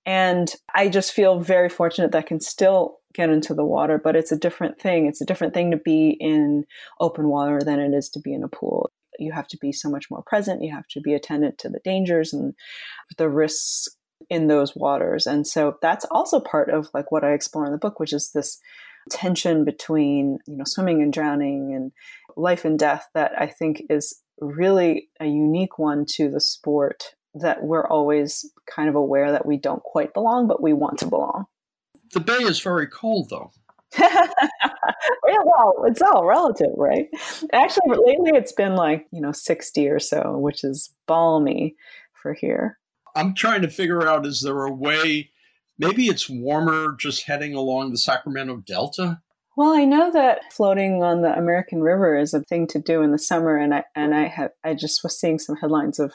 And 0.06 0.52
I 0.74 0.88
just 0.88 1.12
feel 1.12 1.40
very 1.40 1.68
fortunate 1.68 2.12
that 2.12 2.18
I 2.18 2.22
can 2.22 2.40
still 2.40 2.98
get 3.14 3.30
into 3.30 3.54
the 3.54 3.64
water, 3.64 4.00
but 4.02 4.16
it's 4.16 4.32
a 4.32 4.38
different 4.38 4.80
thing. 4.80 5.06
It's 5.06 5.20
a 5.20 5.26
different 5.26 5.54
thing 5.54 5.70
to 5.70 5.76
be 5.76 6.16
in 6.20 6.64
open 7.00 7.28
water 7.28 7.60
than 7.64 7.80
it 7.80 7.92
is 7.94 8.08
to 8.10 8.20
be 8.20 8.32
in 8.32 8.42
a 8.42 8.48
pool. 8.48 8.90
You 9.18 9.32
have 9.32 9.48
to 9.48 9.58
be 9.60 9.72
so 9.72 9.90
much 9.90 10.06
more 10.10 10.22
present. 10.24 10.62
You 10.62 10.72
have 10.74 10.86
to 10.90 11.00
be 11.00 11.14
attendant 11.14 11.58
to 11.58 11.68
the 11.68 11.80
dangers 11.84 12.32
and 12.32 12.54
the 13.16 13.28
risks 13.28 13.88
in 14.30 14.46
those 14.46 14.76
waters. 14.76 15.26
And 15.26 15.46
so 15.46 15.78
that's 15.80 16.04
also 16.10 16.40
part 16.40 16.70
of 16.70 16.88
like 16.92 17.10
what 17.10 17.24
I 17.24 17.32
explore 17.32 17.66
in 17.66 17.72
the 17.72 17.78
book, 17.78 17.98
which 17.98 18.12
is 18.12 18.32
this 18.32 18.58
tension 19.10 19.64
between, 19.64 20.38
you 20.46 20.56
know, 20.56 20.64
swimming 20.64 21.02
and 21.02 21.12
drowning 21.12 21.74
and 21.74 21.92
life 22.36 22.64
and 22.64 22.78
death 22.78 23.08
that 23.14 23.32
I 23.38 23.46
think 23.46 23.82
is 23.88 24.20
really 24.40 25.08
a 25.20 25.26
unique 25.26 25.78
one 25.78 26.04
to 26.06 26.30
the 26.30 26.40
sport 26.40 27.14
that 27.34 27.62
we're 27.62 27.86
always 27.86 28.50
kind 28.66 28.88
of 28.88 28.94
aware 28.94 29.32
that 29.32 29.46
we 29.46 29.56
don't 29.56 29.82
quite 29.82 30.14
belong, 30.14 30.46
but 30.46 30.62
we 30.62 30.72
want 30.72 30.98
to 30.98 31.06
belong. 31.06 31.46
The 32.12 32.20
bay 32.20 32.42
is 32.42 32.60
very 32.60 32.86
cold, 32.86 33.28
though. 33.30 33.50
yeah, 33.98 34.28
well, 35.44 35.84
it's 35.86 36.02
all 36.02 36.26
relative, 36.26 36.70
right? 36.76 37.08
Actually, 37.52 37.96
lately 38.04 38.32
it's 38.34 38.52
been 38.52 38.76
like, 38.76 39.06
you 39.12 39.20
know, 39.20 39.32
60 39.32 39.88
or 39.88 39.98
so, 39.98 40.36
which 40.38 40.64
is 40.64 40.94
balmy 41.06 41.74
for 42.12 42.34
here. 42.34 42.78
I'm 43.14 43.34
trying 43.34 43.62
to 43.62 43.68
figure 43.68 44.06
out 44.06 44.26
is 44.26 44.42
there 44.42 44.64
a 44.64 44.72
way, 44.72 45.30
maybe 45.78 46.06
it's 46.06 46.28
warmer 46.28 46.94
just 46.98 47.24
heading 47.24 47.54
along 47.54 47.90
the 47.90 47.98
Sacramento 47.98 48.58
Delta? 48.66 49.20
Well, 49.56 49.72
I 49.72 49.84
know 49.84 50.12
that 50.12 50.52
floating 50.52 51.02
on 51.02 51.22
the 51.22 51.36
American 51.36 51.82
River 51.82 52.16
is 52.16 52.32
a 52.32 52.44
thing 52.44 52.68
to 52.68 52.78
do 52.78 53.02
in 53.02 53.10
the 53.10 53.18
summer, 53.18 53.56
and 53.56 53.74
I 53.74 53.84
and 53.96 54.14
I 54.14 54.28
have 54.28 54.52
I 54.62 54.74
just 54.74 55.02
was 55.02 55.18
seeing 55.18 55.40
some 55.40 55.56
headlines 55.56 55.98
of 55.98 56.12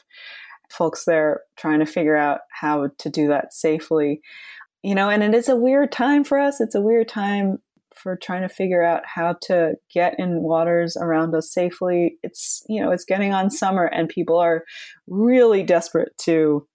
folks 0.70 1.04
there 1.04 1.42
trying 1.58 1.80
to 1.80 1.86
figure 1.86 2.16
out 2.16 2.40
how 2.52 2.90
to 2.98 3.10
do 3.10 3.28
that 3.28 3.54
safely. 3.54 4.22
You 4.82 4.96
know, 4.96 5.10
and 5.10 5.24
it 5.24 5.34
is 5.34 5.50
a 5.50 5.58
weird 5.58 5.92
time 5.92 6.24
for 6.24 6.40
us. 6.40 6.62
It's 6.62 6.76
a 6.76 6.82
weird 6.82 7.10
time 7.10 7.60
for 7.94 8.16
trying 8.16 8.42
to 8.42 8.50
figure 8.50 8.84
out 8.84 9.04
how 9.06 9.36
to 9.44 9.76
get 9.94 10.16
in 10.20 10.42
waters 10.42 10.98
around 10.98 11.36
us 11.36 11.52
safely. 11.52 12.18
It's, 12.24 12.64
you 12.68 12.82
know, 12.82 12.92
it's 12.92 13.06
getting 13.06 13.34
on 13.34 13.50
summer 13.50 13.86
and 13.86 14.10
people 14.10 14.38
are 14.38 14.64
really 15.08 15.64
desperate 15.64 16.18
to 16.24 16.68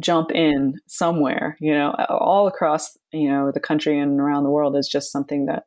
jump 0.00 0.32
in 0.32 0.74
somewhere, 0.86 1.56
you 1.60 1.72
know, 1.72 1.94
all 2.08 2.46
across, 2.46 2.96
you 3.12 3.28
know, 3.28 3.50
the 3.52 3.60
country 3.60 3.98
and 3.98 4.20
around 4.20 4.44
the 4.44 4.50
world 4.50 4.76
is 4.76 4.88
just 4.88 5.12
something 5.12 5.46
that 5.46 5.64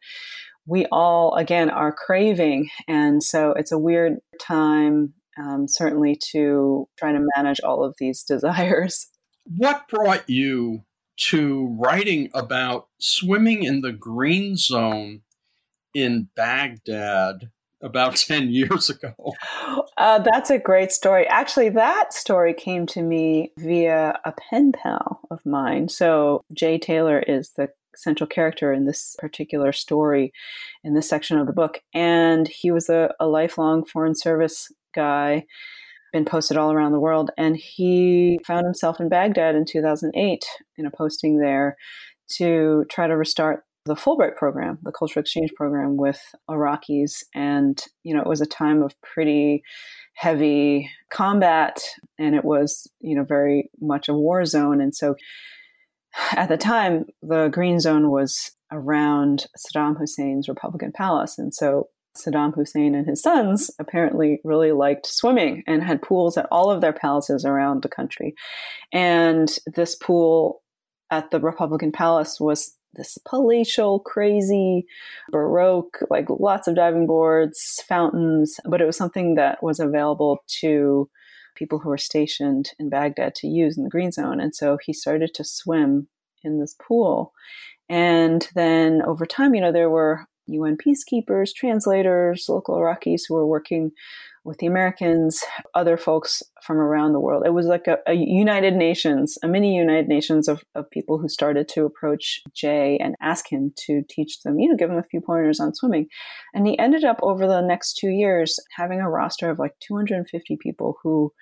we 0.65 0.85
all, 0.91 1.35
again, 1.35 1.69
are 1.69 1.93
craving. 1.93 2.69
And 2.87 3.23
so 3.23 3.51
it's 3.51 3.71
a 3.71 3.79
weird 3.79 4.17
time 4.39 5.13
um, 5.37 5.67
certainly 5.67 6.17
to 6.31 6.87
try 6.97 7.11
to 7.11 7.25
manage 7.35 7.59
all 7.61 7.83
of 7.83 7.95
these 7.99 8.23
desires. 8.27 9.07
What 9.45 9.87
brought 9.87 10.29
you 10.29 10.83
to 11.29 11.75
writing 11.79 12.29
about 12.33 12.87
swimming 12.99 13.63
in 13.63 13.81
the 13.81 13.93
green 13.93 14.55
zone 14.57 15.21
in 15.93 16.29
Baghdad 16.35 17.49
about 17.81 18.15
10 18.17 18.49
years 18.49 18.89
ago? 18.89 19.13
Uh, 19.97 20.19
that's 20.19 20.51
a 20.51 20.59
great 20.59 20.91
story. 20.91 21.27
Actually, 21.27 21.69
that 21.69 22.13
story 22.13 22.53
came 22.53 22.85
to 22.85 23.01
me 23.01 23.51
via 23.57 24.19
a 24.25 24.31
pen 24.31 24.71
pal 24.71 25.21
of 25.31 25.43
mine. 25.45 25.89
So, 25.89 26.43
Jay 26.53 26.77
Taylor 26.77 27.19
is 27.19 27.51
the 27.51 27.69
central 27.95 28.27
character 28.27 28.71
in 28.71 28.85
this 28.85 29.15
particular 29.17 29.71
story 29.71 30.31
in 30.83 30.93
this 30.93 31.09
section 31.09 31.37
of 31.39 31.47
the 31.47 31.53
book. 31.53 31.81
And 31.93 32.47
he 32.47 32.69
was 32.69 32.89
a, 32.89 33.13
a 33.19 33.27
lifelong 33.27 33.85
Foreign 33.85 34.15
Service 34.15 34.71
guy, 34.93 35.45
been 36.13 36.25
posted 36.25 36.57
all 36.57 36.71
around 36.71 36.91
the 36.91 36.99
world. 36.99 37.31
And 37.37 37.57
he 37.57 38.39
found 38.45 38.65
himself 38.65 38.99
in 38.99 39.09
Baghdad 39.09 39.55
in 39.55 39.65
2008 39.65 40.45
in 40.77 40.85
a 40.85 40.91
posting 40.91 41.39
there 41.39 41.75
to 42.29 42.85
try 42.89 43.07
to 43.07 43.17
restart 43.17 43.63
the 43.87 43.95
Fulbright 43.95 44.35
program, 44.35 44.77
the 44.83 44.91
cultural 44.91 45.21
exchange 45.21 45.51
program 45.55 45.97
with 45.97 46.19
Iraqis. 46.49 47.23
And, 47.33 47.81
you 48.03 48.13
know, 48.13 48.21
it 48.21 48.27
was 48.27 48.41
a 48.41 48.45
time 48.45 48.81
of 48.81 48.99
pretty 49.01 49.63
heavy 50.13 50.89
combat 51.11 51.79
and 52.17 52.35
it 52.35 52.43
was, 52.43 52.87
you 52.99 53.15
know, 53.15 53.23
very 53.23 53.69
much 53.81 54.07
a 54.07 54.13
war 54.13 54.45
zone. 54.45 54.81
And 54.81 54.95
so 54.95 55.15
at 56.31 56.49
the 56.49 56.57
time, 56.57 57.05
the 57.21 57.49
Green 57.49 57.79
Zone 57.79 58.09
was 58.09 58.51
around 58.71 59.45
Saddam 59.57 59.97
Hussein's 59.97 60.49
Republican 60.49 60.91
Palace. 60.91 61.37
And 61.37 61.53
so 61.53 61.89
Saddam 62.17 62.53
Hussein 62.53 62.95
and 62.95 63.07
his 63.07 63.21
sons 63.21 63.69
apparently 63.79 64.39
really 64.43 64.71
liked 64.71 65.05
swimming 65.05 65.63
and 65.67 65.83
had 65.83 66.01
pools 66.01 66.37
at 66.37 66.47
all 66.51 66.71
of 66.71 66.81
their 66.81 66.93
palaces 66.93 67.45
around 67.45 67.83
the 67.83 67.89
country. 67.89 68.33
And 68.91 69.55
this 69.67 69.95
pool 69.95 70.63
at 71.11 71.31
the 71.31 71.39
Republican 71.39 71.91
Palace 71.91 72.39
was 72.39 72.75
this 72.93 73.17
palatial, 73.25 73.99
crazy, 73.99 74.85
baroque, 75.29 75.99
like 76.09 76.27
lots 76.29 76.67
of 76.67 76.75
diving 76.75 77.05
boards, 77.07 77.83
fountains, 77.87 78.59
but 78.65 78.81
it 78.81 78.85
was 78.85 78.97
something 78.97 79.35
that 79.35 79.61
was 79.61 79.79
available 79.79 80.39
to 80.61 81.09
people 81.55 81.79
who 81.79 81.89
were 81.89 81.97
stationed 81.97 82.71
in 82.79 82.89
Baghdad 82.89 83.35
to 83.35 83.47
use 83.47 83.77
in 83.77 83.83
the 83.83 83.89
green 83.89 84.11
zone. 84.11 84.39
And 84.39 84.55
so 84.55 84.77
he 84.83 84.93
started 84.93 85.33
to 85.33 85.43
swim 85.43 86.07
in 86.43 86.59
this 86.59 86.75
pool. 86.79 87.33
And 87.89 88.47
then 88.53 89.01
over 89.03 89.25
time, 89.25 89.55
you 89.55 89.61
know, 89.61 89.71
there 89.71 89.89
were 89.89 90.27
UN 90.47 90.77
peacekeepers, 90.77 91.53
translators, 91.53 92.45
local 92.47 92.75
Iraqis 92.75 93.21
who 93.27 93.35
were 93.35 93.47
working 93.47 93.91
with 94.47 94.59
the 94.59 94.65
Americans, 94.65 95.43
other 95.75 95.97
folks 95.97 96.41
from 96.63 96.77
around 96.77 97.11
the 97.11 97.19
world. 97.19 97.43
It 97.45 97.53
was 97.53 97.65
like 97.65 97.85
a, 97.85 97.97
a 98.07 98.13
United 98.13 98.75
Nations, 98.75 99.37
a 99.43 99.47
mini 99.47 99.75
United 99.75 100.07
Nations 100.07 100.47
of, 100.47 100.63
of 100.73 100.89
people 100.89 101.17
who 101.17 101.27
started 101.27 101.67
to 101.69 101.85
approach 101.85 102.39
Jay 102.53 102.97
and 103.01 103.17
ask 103.19 103.51
him 103.51 103.73
to 103.87 104.03
teach 104.09 104.43
them, 104.43 104.57
you 104.57 104.69
know, 104.69 104.77
give 104.77 104.89
him 104.89 104.97
a 104.97 105.03
few 105.03 105.19
pointers 105.19 105.59
on 105.59 105.75
swimming. 105.75 106.07
And 106.53 106.65
he 106.65 106.79
ended 106.79 107.03
up 107.03 107.19
over 107.21 107.45
the 107.45 107.59
next 107.59 107.97
two 107.97 108.07
years 108.07 108.57
having 108.77 109.01
a 109.01 109.09
roster 109.09 109.49
of 109.49 109.59
like 109.59 109.73
250 109.81 110.57
people 110.61 110.97
who 111.03 111.33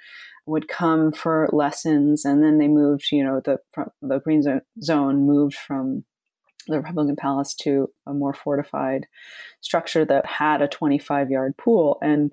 would 0.48 0.68
come 0.68 1.12
for 1.12 1.48
lessons 1.52 2.26
and 2.26 2.44
then 2.44 2.60
they 2.60 2.68
moved 2.68 3.08
you 3.12 3.24
know 3.24 3.42
the 3.44 3.58
the 4.04 4.20
green 4.20 4.44
zone 4.80 5.26
moved 5.26 5.56
from 5.56 6.04
the 6.68 6.78
Republican 6.78 7.16
Palace 7.16 7.54
to 7.54 7.90
a 8.08 8.14
more 8.14 8.34
fortified 8.34 9.08
structure 9.62 10.06
that 10.06 10.26
had 10.26 10.62
a 10.62 10.68
25 10.68 11.30
yard 11.30 11.56
pool. 11.58 11.98
And 12.02 12.32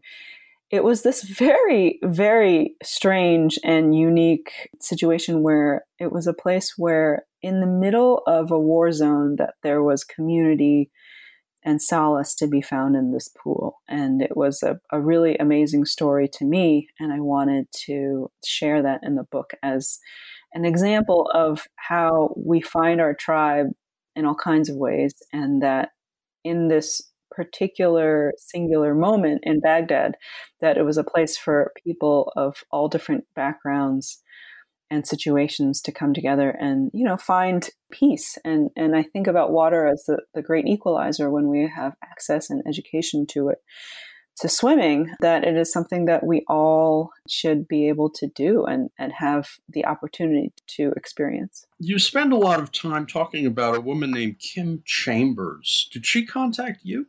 it 0.73 0.83
was 0.83 1.03
this 1.03 1.23
very, 1.23 2.01
very 2.03 2.75
strange 2.83 3.59
and 3.63 3.95
unique 3.95 4.71
situation 4.81 5.43
where 5.43 5.85
it 5.99 6.11
was 6.11 6.27
a 6.27 6.33
place 6.33 6.73
where, 6.79 7.27
in 7.43 7.61
the 7.61 7.67
middle 7.67 8.23
of 8.27 8.51
a 8.51 8.59
war 8.59 8.91
zone, 8.91 9.37
that 9.37 9.55
there 9.63 9.83
was 9.83 10.03
community 10.03 10.91
and 11.63 11.81
solace 11.81 12.35
to 12.37 12.49
be 12.49 12.63
found 12.63 12.97
in 12.97 13.13
this 13.13 13.29
pool. 13.29 13.81
And 13.87 14.23
it 14.23 14.35
was 14.35 14.63
a, 14.63 14.81
a 14.91 14.99
really 14.99 15.37
amazing 15.37 15.85
story 15.85 16.27
to 16.39 16.45
me. 16.47 16.89
And 16.99 17.13
I 17.13 17.21
wanted 17.21 17.67
to 17.85 18.31
share 18.45 18.83
that 18.83 19.01
in 19.03 19.15
the 19.15 19.27
book 19.31 19.51
as 19.63 19.99
an 20.55 20.65
example 20.65 21.31
of 21.35 21.67
how 21.77 22.35
we 22.35 22.63
find 22.63 23.01
our 23.01 23.15
tribe 23.15 23.67
in 24.17 24.25
all 24.25 24.35
kinds 24.35 24.71
of 24.71 24.77
ways, 24.77 25.13
and 25.33 25.63
that 25.63 25.91
in 26.45 26.69
this 26.69 27.12
particular 27.35 28.33
singular 28.39 28.95
moment 28.95 29.41
in 29.45 29.61
Baghdad, 29.61 30.17
that 30.61 30.77
it 30.77 30.85
was 30.85 30.99
a 30.99 31.05
place 31.05 31.37
for 31.37 31.73
people 31.83 32.33
of 32.37 32.65
all 32.71 32.89
different 32.89 33.25
backgrounds 33.35 34.23
and 34.91 35.07
situations 35.07 35.81
to 35.81 35.91
come 35.91 36.13
together 36.13 36.51
and 36.51 36.91
you 36.93 37.03
know 37.03 37.17
find 37.17 37.71
peace 37.91 38.37
and 38.45 38.69
and 38.77 38.95
i 38.95 39.03
think 39.03 39.27
about 39.27 39.51
water 39.51 39.87
as 39.87 40.05
the, 40.07 40.19
the 40.35 40.43
great 40.43 40.67
equalizer 40.67 41.31
when 41.31 41.49
we 41.49 41.67
have 41.67 41.95
access 42.05 42.51
and 42.51 42.63
education 42.69 43.27
to 43.27 43.49
it 43.49 43.57
to 44.39 44.49
swimming 44.49 45.11
that 45.21 45.45
it 45.45 45.57
is 45.57 45.73
something 45.73 46.07
that 46.07 46.25
we 46.25 46.45
all 46.49 47.11
should 47.29 47.69
be 47.69 47.89
able 47.89 48.11
to 48.11 48.27
do 48.27 48.65
and, 48.65 48.91
and 48.99 49.13
have 49.13 49.49
the 49.69 49.85
opportunity 49.85 50.53
to 50.67 50.93
experience. 50.97 51.67
You 51.79 51.99
spend 51.99 52.33
a 52.33 52.37
lot 52.37 52.61
of 52.61 52.73
time 52.73 53.07
talking 53.07 53.47
about 53.47 53.77
a 53.77 53.81
woman 53.81 54.11
named 54.11 54.39
Kim 54.39 54.83
Chambers. 54.85 55.89
Did 55.93 56.07
she 56.07 56.25
contact 56.25 56.81
you? 56.83 57.07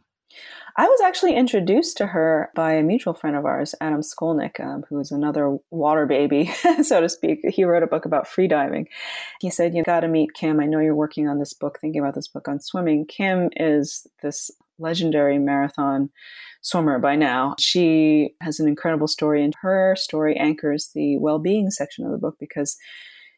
I 0.76 0.88
was 0.88 1.02
actually 1.02 1.36
introduced 1.36 1.98
to 1.98 2.08
her 2.08 2.50
by 2.56 2.74
a 2.74 2.84
mutual 2.84 3.14
friend 3.14 3.36
of 3.36 3.46
ours, 3.46 3.76
Adam 3.80 4.02
Skolnick, 4.02 4.60
um, 4.60 4.84
who 4.90 5.00
is 5.00 5.12
another 5.12 5.58
water 5.70 6.08
baby, 6.08 6.52
so 6.82 7.00
to 7.00 7.10
speak. 7.10 7.42
He 7.48 7.64
wrote 7.64 7.84
a 7.84 7.88
book 7.88 8.06
about 8.06 8.28
freediving. 8.28 8.88
He 9.40 9.52
said, 9.52 9.76
You 9.76 9.84
got 9.84 10.00
to 10.00 10.08
meet 10.08 10.34
Kim. 10.34 10.60
I 10.60 10.66
know 10.66 10.80
you're 10.80 10.96
working 10.96 11.28
on 11.28 11.38
this 11.38 11.54
book, 11.54 11.78
thinking 11.80 12.02
about 12.02 12.16
this 12.16 12.28
book 12.28 12.48
on 12.48 12.60
swimming. 12.60 13.06
Kim 13.06 13.50
is 13.56 14.08
this 14.24 14.50
legendary 14.80 15.38
marathon 15.38 16.10
swimmer 16.62 16.98
by 16.98 17.16
now. 17.16 17.56
She 17.60 18.34
has 18.42 18.60
an 18.60 18.68
incredible 18.68 19.08
story, 19.08 19.44
and 19.44 19.54
her 19.62 19.96
story 19.96 20.36
anchors 20.38 20.90
the 20.96 21.18
well 21.18 21.38
being 21.38 21.70
section 21.70 22.04
of 22.04 22.12
the 22.12 22.18
book 22.18 22.38
because 22.40 22.78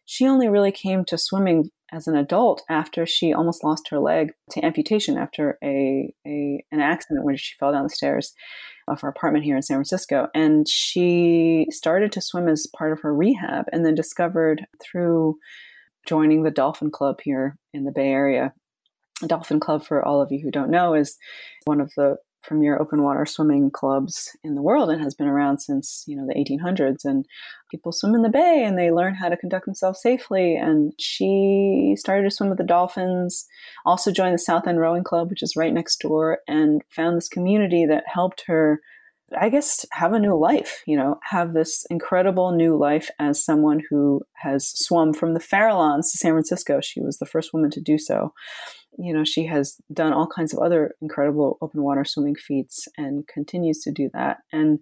she 0.05 0.27
only 0.27 0.47
really 0.47 0.71
came 0.71 1.03
to 1.05 1.17
swimming 1.17 1.69
as 1.91 2.07
an 2.07 2.15
adult 2.15 2.63
after 2.69 3.05
she 3.05 3.33
almost 3.33 3.63
lost 3.63 3.89
her 3.89 3.99
leg 3.99 4.31
to 4.51 4.63
amputation 4.65 5.17
after 5.17 5.57
a, 5.63 6.13
a 6.25 6.63
an 6.71 6.79
accident 6.79 7.23
where 7.23 7.37
she 7.37 7.55
fell 7.59 7.71
down 7.71 7.83
the 7.83 7.89
stairs 7.89 8.33
of 8.87 9.01
her 9.01 9.09
apartment 9.09 9.45
here 9.45 9.55
in 9.55 9.61
San 9.61 9.77
Francisco. 9.77 10.27
And 10.33 10.67
she 10.67 11.67
started 11.69 12.11
to 12.13 12.21
swim 12.21 12.47
as 12.47 12.67
part 12.77 12.91
of 12.91 13.01
her 13.01 13.13
rehab 13.13 13.65
and 13.71 13.85
then 13.85 13.95
discovered 13.95 14.65
through 14.81 15.37
joining 16.07 16.43
the 16.43 16.51
Dolphin 16.51 16.91
Club 16.91 17.19
here 17.23 17.57
in 17.73 17.83
the 17.83 17.91
Bay 17.91 18.09
Area. 18.09 18.53
Dolphin 19.25 19.59
Club, 19.59 19.83
for 19.83 20.03
all 20.03 20.21
of 20.21 20.31
you 20.31 20.39
who 20.43 20.51
don't 20.51 20.69
know, 20.69 20.93
is 20.93 21.17
one 21.65 21.81
of 21.81 21.91
the 21.95 22.17
premier 22.47 22.77
open 22.79 23.03
water 23.03 23.25
swimming 23.25 23.71
clubs 23.71 24.35
in 24.43 24.55
the 24.55 24.61
world 24.61 24.89
and 24.89 25.01
has 25.01 25.13
been 25.13 25.27
around 25.27 25.59
since 25.59 26.03
you 26.07 26.15
know 26.15 26.25
the 26.27 26.35
1800s 26.35 27.03
and 27.03 27.25
people 27.71 27.91
swim 27.91 28.15
in 28.15 28.21
the 28.21 28.29
bay 28.29 28.63
and 28.65 28.77
they 28.77 28.91
learn 28.91 29.15
how 29.15 29.29
to 29.29 29.37
conduct 29.37 29.65
themselves 29.65 30.01
safely. 30.01 30.55
And 30.55 30.93
she 30.99 31.95
started 31.97 32.23
to 32.23 32.31
swim 32.31 32.49
with 32.49 32.57
the 32.57 32.63
dolphins 32.63 33.45
also 33.85 34.11
joined 34.11 34.33
the 34.33 34.39
south 34.39 34.67
end 34.67 34.79
rowing 34.79 35.03
club 35.03 35.29
which 35.29 35.43
is 35.43 35.55
right 35.55 35.73
next 35.73 35.97
door 35.97 36.39
and 36.47 36.81
found 36.89 37.17
this 37.17 37.29
community 37.29 37.85
that 37.85 38.03
helped 38.07 38.43
her 38.47 38.81
I 39.35 39.49
guess 39.49 39.85
have 39.91 40.13
a 40.13 40.19
new 40.19 40.37
life, 40.37 40.83
you 40.85 40.95
know, 40.95 41.19
have 41.23 41.53
this 41.53 41.83
incredible 41.89 42.51
new 42.51 42.77
life 42.77 43.09
as 43.17 43.43
someone 43.43 43.81
who 43.89 44.21
has 44.35 44.69
swum 44.75 45.13
from 45.13 45.33
the 45.33 45.39
Farallones 45.39 46.11
to 46.11 46.17
San 46.17 46.33
Francisco. 46.33 46.79
She 46.79 47.01
was 47.01 47.17
the 47.17 47.25
first 47.25 47.51
woman 47.51 47.71
to 47.71 47.81
do 47.81 47.97
so 47.97 48.33
you 48.97 49.13
know, 49.13 49.23
she 49.23 49.45
has 49.45 49.77
done 49.93 50.13
all 50.13 50.27
kinds 50.27 50.53
of 50.53 50.59
other 50.59 50.93
incredible 51.01 51.57
open 51.61 51.81
water 51.81 52.05
swimming 52.05 52.35
feats 52.35 52.87
and 52.97 53.27
continues 53.27 53.81
to 53.81 53.91
do 53.91 54.09
that. 54.13 54.37
And 54.51 54.79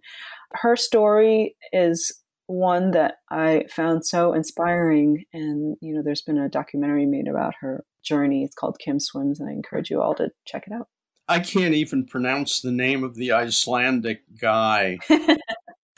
her 0.54 0.76
story 0.76 1.56
is 1.72 2.12
one 2.48 2.92
that 2.92 3.16
I 3.32 3.66
found 3.70 4.06
so 4.06 4.34
inspiring. 4.34 5.24
And, 5.34 5.78
you 5.82 5.94
know, 5.94 6.02
there's 6.04 6.22
been 6.22 6.38
a 6.38 6.50
documentary 6.50 7.06
made 7.06 7.28
about 7.28 7.54
her 7.62 7.84
journey. 8.04 8.44
It's 8.44 8.56
called 8.56 8.80
Kim 8.80 9.00
Swims, 9.00 9.40
and 9.40 9.50
I 9.50 9.54
encourage 9.54 9.90
you 9.90 10.02
all 10.02 10.16
to 10.16 10.30
check 10.46 10.66
it 10.68 10.74
out. 10.74 10.88
I 11.28 11.40
can't 11.40 11.74
even 11.74 12.06
pronounce 12.06 12.62
the 12.62 12.72
name 12.72 13.04
of 13.04 13.16
the 13.16 13.32
Icelandic 13.32 14.24
guy. 14.40 14.98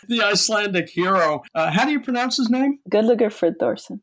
the 0.07 0.21
Icelandic 0.21 0.89
hero. 0.89 1.41
Uh, 1.55 1.71
how 1.71 1.85
do 1.85 1.91
you 1.91 1.99
pronounce 1.99 2.37
his 2.37 2.49
name? 2.49 2.79
Guðlaugur 2.89 3.31
Friðþórsson. 3.31 4.01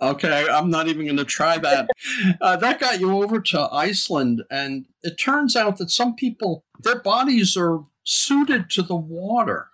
Okay, 0.00 0.46
I'm 0.48 0.70
not 0.70 0.86
even 0.86 1.06
going 1.06 1.16
to 1.16 1.24
try 1.24 1.58
that. 1.58 1.88
uh, 2.40 2.56
that 2.56 2.78
got 2.78 3.00
you 3.00 3.22
over 3.22 3.40
to 3.40 3.68
Iceland, 3.72 4.42
and 4.50 4.86
it 5.02 5.16
turns 5.18 5.56
out 5.56 5.78
that 5.78 5.90
some 5.90 6.14
people, 6.14 6.64
their 6.80 7.00
bodies 7.00 7.56
are 7.56 7.84
suited 8.04 8.70
to 8.70 8.82
the 8.82 8.96
water. 8.96 9.68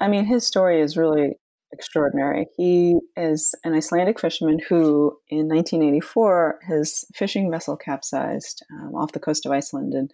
I 0.00 0.08
mean, 0.08 0.24
his 0.24 0.46
story 0.46 0.80
is 0.80 0.96
really 0.96 1.36
extraordinary. 1.72 2.46
He 2.56 2.98
is 3.16 3.54
an 3.64 3.74
Icelandic 3.74 4.18
fisherman 4.18 4.58
who, 4.68 5.16
in 5.28 5.48
1984, 5.48 6.60
his 6.68 7.04
fishing 7.14 7.50
vessel 7.50 7.76
capsized 7.76 8.64
um, 8.72 8.94
off 8.94 9.12
the 9.12 9.20
coast 9.20 9.44
of 9.44 9.52
Iceland, 9.52 9.92
and 9.92 10.10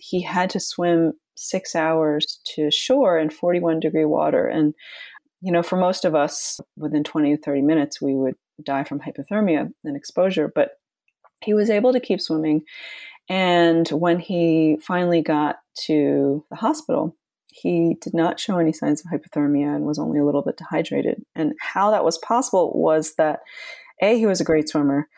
he 0.00 0.22
had 0.22 0.50
to 0.50 0.60
swim 0.60 1.12
six 1.36 1.74
hours 1.74 2.40
to 2.54 2.70
shore 2.70 3.18
in 3.18 3.30
41 3.30 3.80
degree 3.80 4.04
water. 4.04 4.46
And 4.46 4.74
you 5.40 5.52
know, 5.52 5.62
for 5.62 5.76
most 5.76 6.04
of 6.04 6.14
us, 6.14 6.58
within 6.76 7.04
20 7.04 7.36
to 7.36 7.42
30 7.42 7.62
minutes, 7.62 8.02
we 8.02 8.14
would 8.14 8.34
die 8.64 8.84
from 8.84 9.00
hypothermia 9.00 9.72
and 9.84 9.96
exposure, 9.96 10.50
but 10.54 10.72
he 11.42 11.54
was 11.54 11.70
able 11.70 11.92
to 11.92 12.00
keep 12.00 12.20
swimming. 12.20 12.62
And 13.28 13.88
when 13.88 14.18
he 14.18 14.78
finally 14.82 15.22
got 15.22 15.56
to 15.86 16.44
the 16.50 16.56
hospital, 16.56 17.16
he 17.52 17.96
did 18.00 18.14
not 18.14 18.40
show 18.40 18.58
any 18.58 18.72
signs 18.72 19.02
of 19.02 19.10
hypothermia 19.10 19.74
and 19.74 19.84
was 19.84 19.98
only 19.98 20.18
a 20.18 20.24
little 20.24 20.42
bit 20.42 20.56
dehydrated. 20.56 21.22
And 21.34 21.54
how 21.60 21.90
that 21.90 22.04
was 22.04 22.18
possible 22.18 22.72
was 22.74 23.14
that 23.16 23.40
A, 24.02 24.18
he 24.18 24.26
was 24.26 24.40
a 24.40 24.44
great 24.44 24.68
swimmer, 24.68 25.08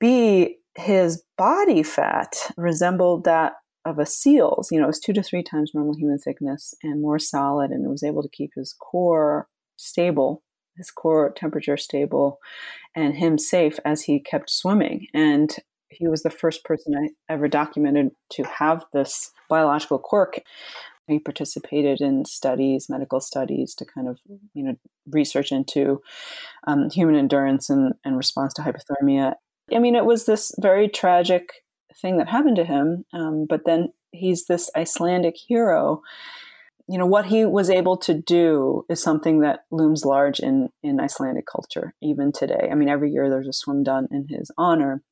B, 0.00 0.56
his 0.76 1.22
body 1.36 1.82
fat 1.82 2.36
resembled 2.56 3.24
that 3.24 3.54
of 3.84 3.98
a 3.98 4.06
seal's. 4.06 4.70
You 4.70 4.78
know, 4.78 4.84
it 4.84 4.88
was 4.88 5.00
two 5.00 5.12
to 5.14 5.22
three 5.22 5.42
times 5.42 5.72
normal 5.74 5.96
human 5.96 6.18
thickness 6.18 6.74
and 6.82 7.02
more 7.02 7.18
solid, 7.18 7.70
and 7.70 7.84
it 7.84 7.88
was 7.88 8.02
able 8.02 8.22
to 8.22 8.28
keep 8.28 8.52
his 8.54 8.74
core 8.78 9.48
stable 9.76 10.42
his 10.78 10.90
core 10.90 11.32
temperature 11.36 11.76
stable 11.76 12.38
and 12.94 13.14
him 13.14 13.36
safe 13.36 13.78
as 13.84 14.02
he 14.02 14.20
kept 14.20 14.48
swimming. 14.48 15.06
And 15.12 15.54
he 15.90 16.08
was 16.08 16.22
the 16.22 16.30
first 16.30 16.64
person 16.64 16.94
I 16.96 17.32
ever 17.32 17.48
documented 17.48 18.10
to 18.32 18.44
have 18.44 18.84
this 18.92 19.30
biological 19.48 19.98
quirk. 19.98 20.40
He 21.06 21.18
participated 21.18 22.00
in 22.00 22.26
studies, 22.26 22.88
medical 22.88 23.20
studies, 23.20 23.74
to 23.76 23.86
kind 23.86 24.08
of 24.08 24.18
you 24.52 24.62
know 24.62 24.76
research 25.10 25.52
into 25.52 26.02
um, 26.66 26.90
human 26.90 27.16
endurance 27.16 27.70
and, 27.70 27.94
and 28.04 28.16
response 28.16 28.52
to 28.54 28.62
hypothermia. 28.62 29.34
I 29.74 29.78
mean, 29.78 29.94
it 29.94 30.04
was 30.04 30.26
this 30.26 30.52
very 30.60 30.88
tragic 30.88 31.48
thing 32.00 32.18
that 32.18 32.28
happened 32.28 32.56
to 32.56 32.64
him, 32.64 33.04
um, 33.14 33.46
but 33.48 33.64
then 33.64 33.88
he's 34.12 34.46
this 34.46 34.70
Icelandic 34.76 35.36
hero 35.36 36.02
you 36.88 36.96
know 36.96 37.06
what 37.06 37.26
he 37.26 37.44
was 37.44 37.68
able 37.68 37.98
to 37.98 38.14
do 38.14 38.84
is 38.88 39.02
something 39.02 39.40
that 39.40 39.60
looms 39.70 40.04
large 40.04 40.40
in 40.40 40.70
in 40.82 40.98
Icelandic 40.98 41.46
culture 41.46 41.94
even 42.02 42.32
today. 42.32 42.68
I 42.70 42.74
mean, 42.74 42.88
every 42.88 43.12
year 43.12 43.28
there's 43.28 43.46
a 43.46 43.52
swim 43.52 43.82
done 43.82 44.08
in 44.10 44.26
his 44.28 44.50
honor, 44.56 45.02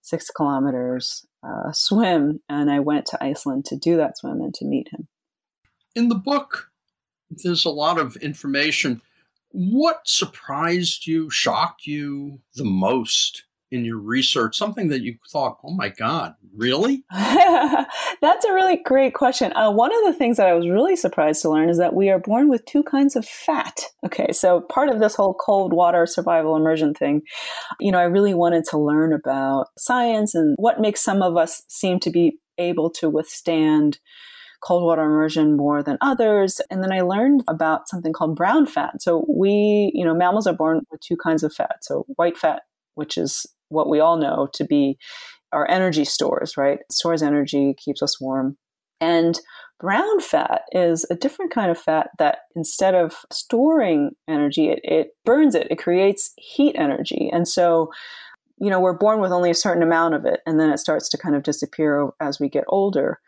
six 0.00 0.30
kilometers 0.30 1.24
uh, 1.44 1.72
swim, 1.72 2.40
and 2.48 2.70
I 2.70 2.80
went 2.80 3.06
to 3.06 3.24
Iceland 3.24 3.64
to 3.66 3.76
do 3.76 3.96
that 3.96 4.18
swim 4.18 4.40
and 4.40 4.52
to 4.54 4.64
meet 4.64 4.88
him. 4.92 5.08
In 5.94 6.08
the 6.08 6.16
book, 6.16 6.70
there's 7.30 7.64
a 7.64 7.70
lot 7.70 7.98
of 7.98 8.16
information. 8.16 9.00
What 9.50 10.00
surprised 10.04 11.06
you, 11.06 11.30
shocked 11.30 11.86
you 11.86 12.40
the 12.56 12.64
most 12.64 13.44
in 13.72 13.84
your 13.84 13.98
research? 13.98 14.56
Something 14.56 14.88
that 14.88 15.02
you 15.02 15.16
thought, 15.30 15.58
oh 15.64 15.72
my 15.72 15.88
God, 15.88 16.34
really? 16.54 17.04
That's 17.10 18.44
a 18.44 18.52
really 18.52 18.76
great 18.76 19.14
question. 19.14 19.52
Uh, 19.54 19.70
one 19.70 19.92
of 19.92 20.04
the 20.04 20.16
things 20.16 20.36
that 20.36 20.46
I 20.46 20.52
was 20.52 20.68
really 20.68 20.94
surprised 20.94 21.42
to 21.42 21.50
learn 21.50 21.70
is 21.70 21.78
that 21.78 21.94
we 21.94 22.10
are 22.10 22.18
born 22.18 22.48
with 22.48 22.64
two 22.66 22.82
kinds 22.82 23.16
of 23.16 23.26
fat. 23.26 23.82
Okay, 24.04 24.30
so 24.32 24.60
part 24.60 24.88
of 24.88 25.00
this 25.00 25.14
whole 25.14 25.34
cold 25.34 25.72
water 25.72 26.06
survival 26.06 26.54
immersion 26.54 26.94
thing, 26.94 27.22
you 27.80 27.90
know, 27.90 27.98
I 27.98 28.04
really 28.04 28.34
wanted 28.34 28.64
to 28.66 28.78
learn 28.78 29.12
about 29.12 29.68
science 29.78 30.34
and 30.34 30.54
what 30.58 30.80
makes 30.80 31.02
some 31.02 31.22
of 31.22 31.36
us 31.36 31.62
seem 31.68 31.98
to 32.00 32.10
be 32.10 32.38
able 32.58 32.90
to 32.90 33.08
withstand 33.08 33.98
cold 34.62 34.84
water 34.84 35.02
immersion 35.02 35.56
more 35.56 35.82
than 35.82 35.98
others. 36.00 36.60
And 36.70 36.82
then 36.82 36.92
I 36.92 37.00
learned 37.00 37.42
about 37.48 37.88
something 37.88 38.12
called 38.12 38.36
brown 38.36 38.66
fat. 38.66 39.02
So 39.02 39.26
we, 39.28 39.90
you 39.92 40.04
know, 40.04 40.14
mammals 40.14 40.46
are 40.46 40.54
born 40.54 40.82
with 40.90 41.00
two 41.00 41.16
kinds 41.16 41.42
of 41.42 41.52
fat. 41.52 41.78
So 41.82 42.06
white 42.16 42.38
fat, 42.38 42.62
which 42.94 43.18
is 43.18 43.44
what 43.72 43.88
we 43.88 44.00
all 44.00 44.16
know 44.16 44.48
to 44.54 44.64
be 44.64 44.98
our 45.52 45.68
energy 45.68 46.04
stores, 46.04 46.56
right? 46.56 46.78
It 46.80 46.92
stores 46.92 47.22
energy, 47.22 47.74
keeps 47.78 48.02
us 48.02 48.20
warm. 48.20 48.56
And 49.00 49.38
brown 49.80 50.20
fat 50.20 50.62
is 50.70 51.04
a 51.10 51.16
different 51.16 51.50
kind 51.50 51.70
of 51.70 51.78
fat 51.78 52.10
that 52.18 52.38
instead 52.54 52.94
of 52.94 53.16
storing 53.32 54.12
energy, 54.28 54.68
it, 54.68 54.80
it 54.84 55.08
burns 55.24 55.54
it. 55.54 55.66
It 55.70 55.78
creates 55.78 56.32
heat 56.36 56.76
energy. 56.78 57.28
And 57.32 57.48
so, 57.48 57.90
you 58.58 58.70
know, 58.70 58.78
we're 58.78 58.96
born 58.96 59.20
with 59.20 59.32
only 59.32 59.50
a 59.50 59.54
certain 59.54 59.82
amount 59.82 60.14
of 60.14 60.24
it, 60.24 60.40
and 60.46 60.60
then 60.60 60.70
it 60.70 60.78
starts 60.78 61.08
to 61.10 61.18
kind 61.18 61.34
of 61.34 61.42
disappear 61.42 62.10
as 62.20 62.38
we 62.38 62.48
get 62.48 62.64
older. 62.68 63.18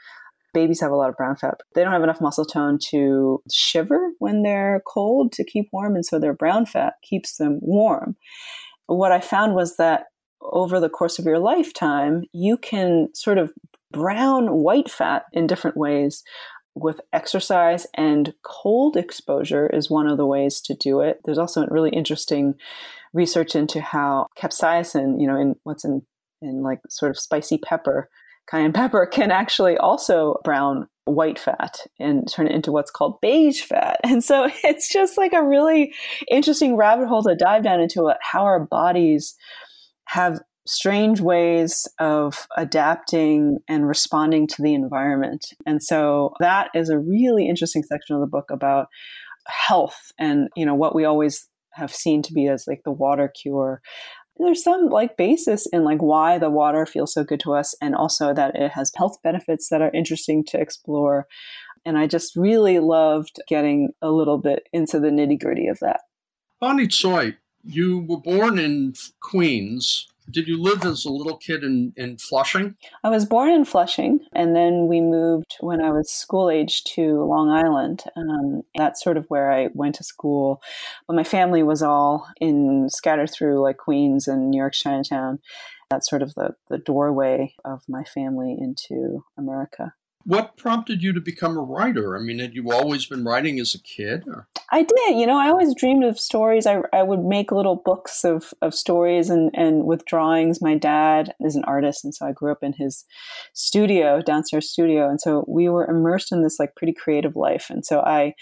Babies 0.52 0.80
have 0.80 0.92
a 0.92 0.96
lot 0.96 1.08
of 1.08 1.16
brown 1.16 1.34
fat. 1.34 1.54
They 1.74 1.82
don't 1.82 1.92
have 1.92 2.04
enough 2.04 2.20
muscle 2.20 2.44
tone 2.44 2.78
to 2.90 3.42
shiver 3.50 4.12
when 4.20 4.42
they're 4.44 4.80
cold 4.86 5.32
to 5.32 5.44
keep 5.44 5.66
warm, 5.72 5.96
and 5.96 6.06
so 6.06 6.20
their 6.20 6.34
brown 6.34 6.66
fat 6.66 6.94
keeps 7.02 7.36
them 7.36 7.58
warm. 7.60 8.14
What 8.86 9.10
I 9.10 9.18
found 9.18 9.56
was 9.56 9.76
that 9.76 10.04
over 10.44 10.80
the 10.80 10.88
course 10.88 11.18
of 11.18 11.24
your 11.24 11.38
lifetime, 11.38 12.24
you 12.32 12.56
can 12.56 13.08
sort 13.14 13.38
of 13.38 13.52
brown 13.90 14.52
white 14.52 14.90
fat 14.90 15.24
in 15.32 15.46
different 15.46 15.76
ways 15.76 16.22
with 16.74 17.00
exercise 17.12 17.86
and 17.94 18.34
cold 18.42 18.96
exposure 18.96 19.68
is 19.68 19.90
one 19.90 20.08
of 20.08 20.16
the 20.16 20.26
ways 20.26 20.60
to 20.60 20.74
do 20.74 21.00
it. 21.00 21.20
There's 21.24 21.38
also 21.38 21.66
really 21.66 21.90
interesting 21.90 22.54
research 23.12 23.54
into 23.54 23.80
how 23.80 24.26
capsaicin, 24.36 25.20
you 25.20 25.26
know, 25.26 25.40
in 25.40 25.54
what's 25.62 25.84
in 25.84 26.02
in 26.42 26.62
like 26.62 26.80
sort 26.90 27.10
of 27.10 27.18
spicy 27.18 27.58
pepper, 27.58 28.10
cayenne 28.50 28.72
pepper 28.72 29.06
can 29.12 29.30
actually 29.30 29.76
also 29.78 30.36
brown 30.44 30.88
white 31.04 31.38
fat 31.38 31.80
and 32.00 32.30
turn 32.30 32.46
it 32.46 32.54
into 32.54 32.72
what's 32.72 32.90
called 32.90 33.20
beige 33.20 33.62
fat. 33.62 34.00
And 34.04 34.24
so 34.24 34.48
it's 34.64 34.92
just 34.92 35.16
like 35.16 35.32
a 35.32 35.42
really 35.42 35.94
interesting 36.30 36.76
rabbit 36.76 37.08
hole 37.08 37.22
to 37.22 37.34
dive 37.34 37.62
down 37.62 37.80
into 37.80 38.08
uh, 38.08 38.14
how 38.20 38.42
our 38.44 38.60
bodies 38.60 39.34
have 40.06 40.40
strange 40.66 41.20
ways 41.20 41.86
of 41.98 42.46
adapting 42.56 43.58
and 43.68 43.86
responding 43.86 44.46
to 44.46 44.62
the 44.62 44.74
environment. 44.74 45.46
And 45.66 45.82
so 45.82 46.32
that 46.40 46.68
is 46.74 46.88
a 46.88 46.98
really 46.98 47.48
interesting 47.48 47.82
section 47.82 48.14
of 48.14 48.20
the 48.20 48.26
book 48.26 48.50
about 48.50 48.86
health 49.46 50.10
and 50.18 50.48
you 50.56 50.64
know 50.64 50.74
what 50.74 50.94
we 50.94 51.04
always 51.04 51.46
have 51.72 51.94
seen 51.94 52.22
to 52.22 52.32
be 52.32 52.48
as 52.48 52.64
like 52.66 52.80
the 52.84 52.92
water 52.92 53.30
cure. 53.42 53.82
There's 54.38 54.62
some 54.62 54.88
like 54.88 55.16
basis 55.16 55.66
in 55.72 55.84
like 55.84 56.00
why 56.00 56.38
the 56.38 56.50
water 56.50 56.86
feels 56.86 57.12
so 57.12 57.24
good 57.24 57.40
to 57.40 57.52
us 57.52 57.74
and 57.80 57.94
also 57.94 58.32
that 58.32 58.56
it 58.56 58.72
has 58.72 58.90
health 58.96 59.18
benefits 59.22 59.68
that 59.68 59.82
are 59.82 59.92
interesting 59.92 60.44
to 60.46 60.60
explore. 60.60 61.26
And 61.84 61.98
i 61.98 62.06
just 62.06 62.34
really 62.34 62.78
loved 62.78 63.38
getting 63.48 63.90
a 64.00 64.10
little 64.10 64.38
bit 64.38 64.62
into 64.72 64.98
the 64.98 65.08
nitty 65.08 65.38
gritty 65.40 65.66
of 65.66 65.78
that. 65.80 66.00
Bonnie 66.60 66.88
tsui 66.88 67.36
you 67.64 68.00
were 68.08 68.20
born 68.20 68.58
in 68.58 68.94
queens 69.20 70.06
did 70.30 70.48
you 70.48 70.60
live 70.60 70.84
as 70.84 71.04
a 71.04 71.10
little 71.10 71.36
kid 71.36 71.62
in, 71.62 71.92
in 71.96 72.16
Flushing? 72.16 72.76
I 73.02 73.10
was 73.10 73.26
born 73.26 73.50
in 73.50 73.64
Flushing, 73.64 74.20
and 74.32 74.56
then 74.56 74.86
we 74.86 75.00
moved 75.00 75.56
when 75.60 75.82
I 75.82 75.90
was 75.90 76.10
school 76.10 76.50
age 76.50 76.84
to 76.94 77.22
Long 77.24 77.50
Island. 77.50 78.04
Um, 78.16 78.62
that's 78.74 79.02
sort 79.02 79.16
of 79.16 79.26
where 79.28 79.52
I 79.52 79.68
went 79.74 79.96
to 79.96 80.04
school. 80.04 80.62
But 81.06 81.16
my 81.16 81.24
family 81.24 81.62
was 81.62 81.82
all 81.82 82.26
in 82.40 82.88
scattered 82.90 83.30
through 83.30 83.62
like 83.62 83.76
Queens 83.76 84.26
and 84.26 84.50
New 84.50 84.58
York's 84.58 84.80
Chinatown. 84.80 85.40
That's 85.90 86.08
sort 86.08 86.22
of 86.22 86.34
the, 86.34 86.54
the 86.70 86.78
doorway 86.78 87.54
of 87.64 87.82
my 87.88 88.04
family 88.04 88.56
into 88.58 89.24
America. 89.36 89.92
What 90.26 90.56
prompted 90.56 91.02
you 91.02 91.12
to 91.12 91.20
become 91.20 91.56
a 91.56 91.62
writer? 91.62 92.16
I 92.16 92.20
mean, 92.20 92.38
had 92.38 92.54
you 92.54 92.72
always 92.72 93.04
been 93.04 93.24
writing 93.24 93.60
as 93.60 93.74
a 93.74 93.82
kid? 93.82 94.24
Or? 94.26 94.48
I 94.72 94.82
did. 94.82 95.18
You 95.18 95.26
know, 95.26 95.38
I 95.38 95.48
always 95.48 95.74
dreamed 95.74 96.02
of 96.04 96.18
stories. 96.18 96.66
I, 96.66 96.80
I 96.92 97.02
would 97.02 97.22
make 97.22 97.52
little 97.52 97.76
books 97.76 98.24
of, 98.24 98.54
of 98.62 98.74
stories 98.74 99.28
and, 99.28 99.50
and 99.52 99.84
with 99.84 100.06
drawings. 100.06 100.62
My 100.62 100.76
dad 100.76 101.34
is 101.40 101.56
an 101.56 101.64
artist, 101.64 102.04
and 102.04 102.14
so 102.14 102.26
I 102.26 102.32
grew 102.32 102.50
up 102.50 102.62
in 102.62 102.72
his 102.72 103.04
studio, 103.52 104.22
downstairs 104.22 104.70
studio. 104.70 105.10
And 105.10 105.20
so 105.20 105.44
we 105.46 105.68
were 105.68 105.86
immersed 105.86 106.32
in 106.32 106.42
this 106.42 106.58
like 106.58 106.74
pretty 106.74 106.94
creative 106.94 107.36
life. 107.36 107.66
And 107.68 107.84
so 107.84 108.00
I, 108.00 108.34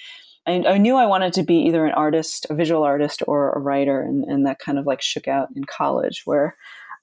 I, 0.47 0.63
I 0.67 0.79
knew 0.79 0.95
I 0.95 1.07
wanted 1.07 1.33
to 1.35 1.43
be 1.43 1.57
either 1.67 1.85
an 1.85 1.93
artist, 1.95 2.47
a 2.49 2.55
visual 2.55 2.85
artist, 2.85 3.25
or 3.27 3.51
a 3.51 3.61
writer. 3.61 4.01
And, 4.01 4.25
and 4.25 4.47
that 4.47 4.61
kind 4.61 4.79
of 4.79 4.87
like 4.87 5.03
shook 5.03 5.27
out 5.27 5.49
in 5.57 5.65
college 5.65 6.23
where 6.27 6.57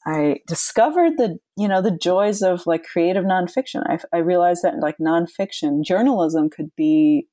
I 0.10 0.39
discovered 0.48 1.17
the 1.17 1.38
you 1.56 1.67
know 1.67 1.82
the 1.82 1.95
joys 1.95 2.41
of 2.41 2.65
like 2.65 2.84
creative 2.84 3.26
nonfiction. 3.26 3.84
I, 3.86 4.00
I 4.15 4.19
realized 4.19 4.63
that 4.63 4.80
like 4.80 4.98
nonfiction 5.00 5.84
journalism 5.84 6.50
could 6.50 6.72
be 6.76 7.28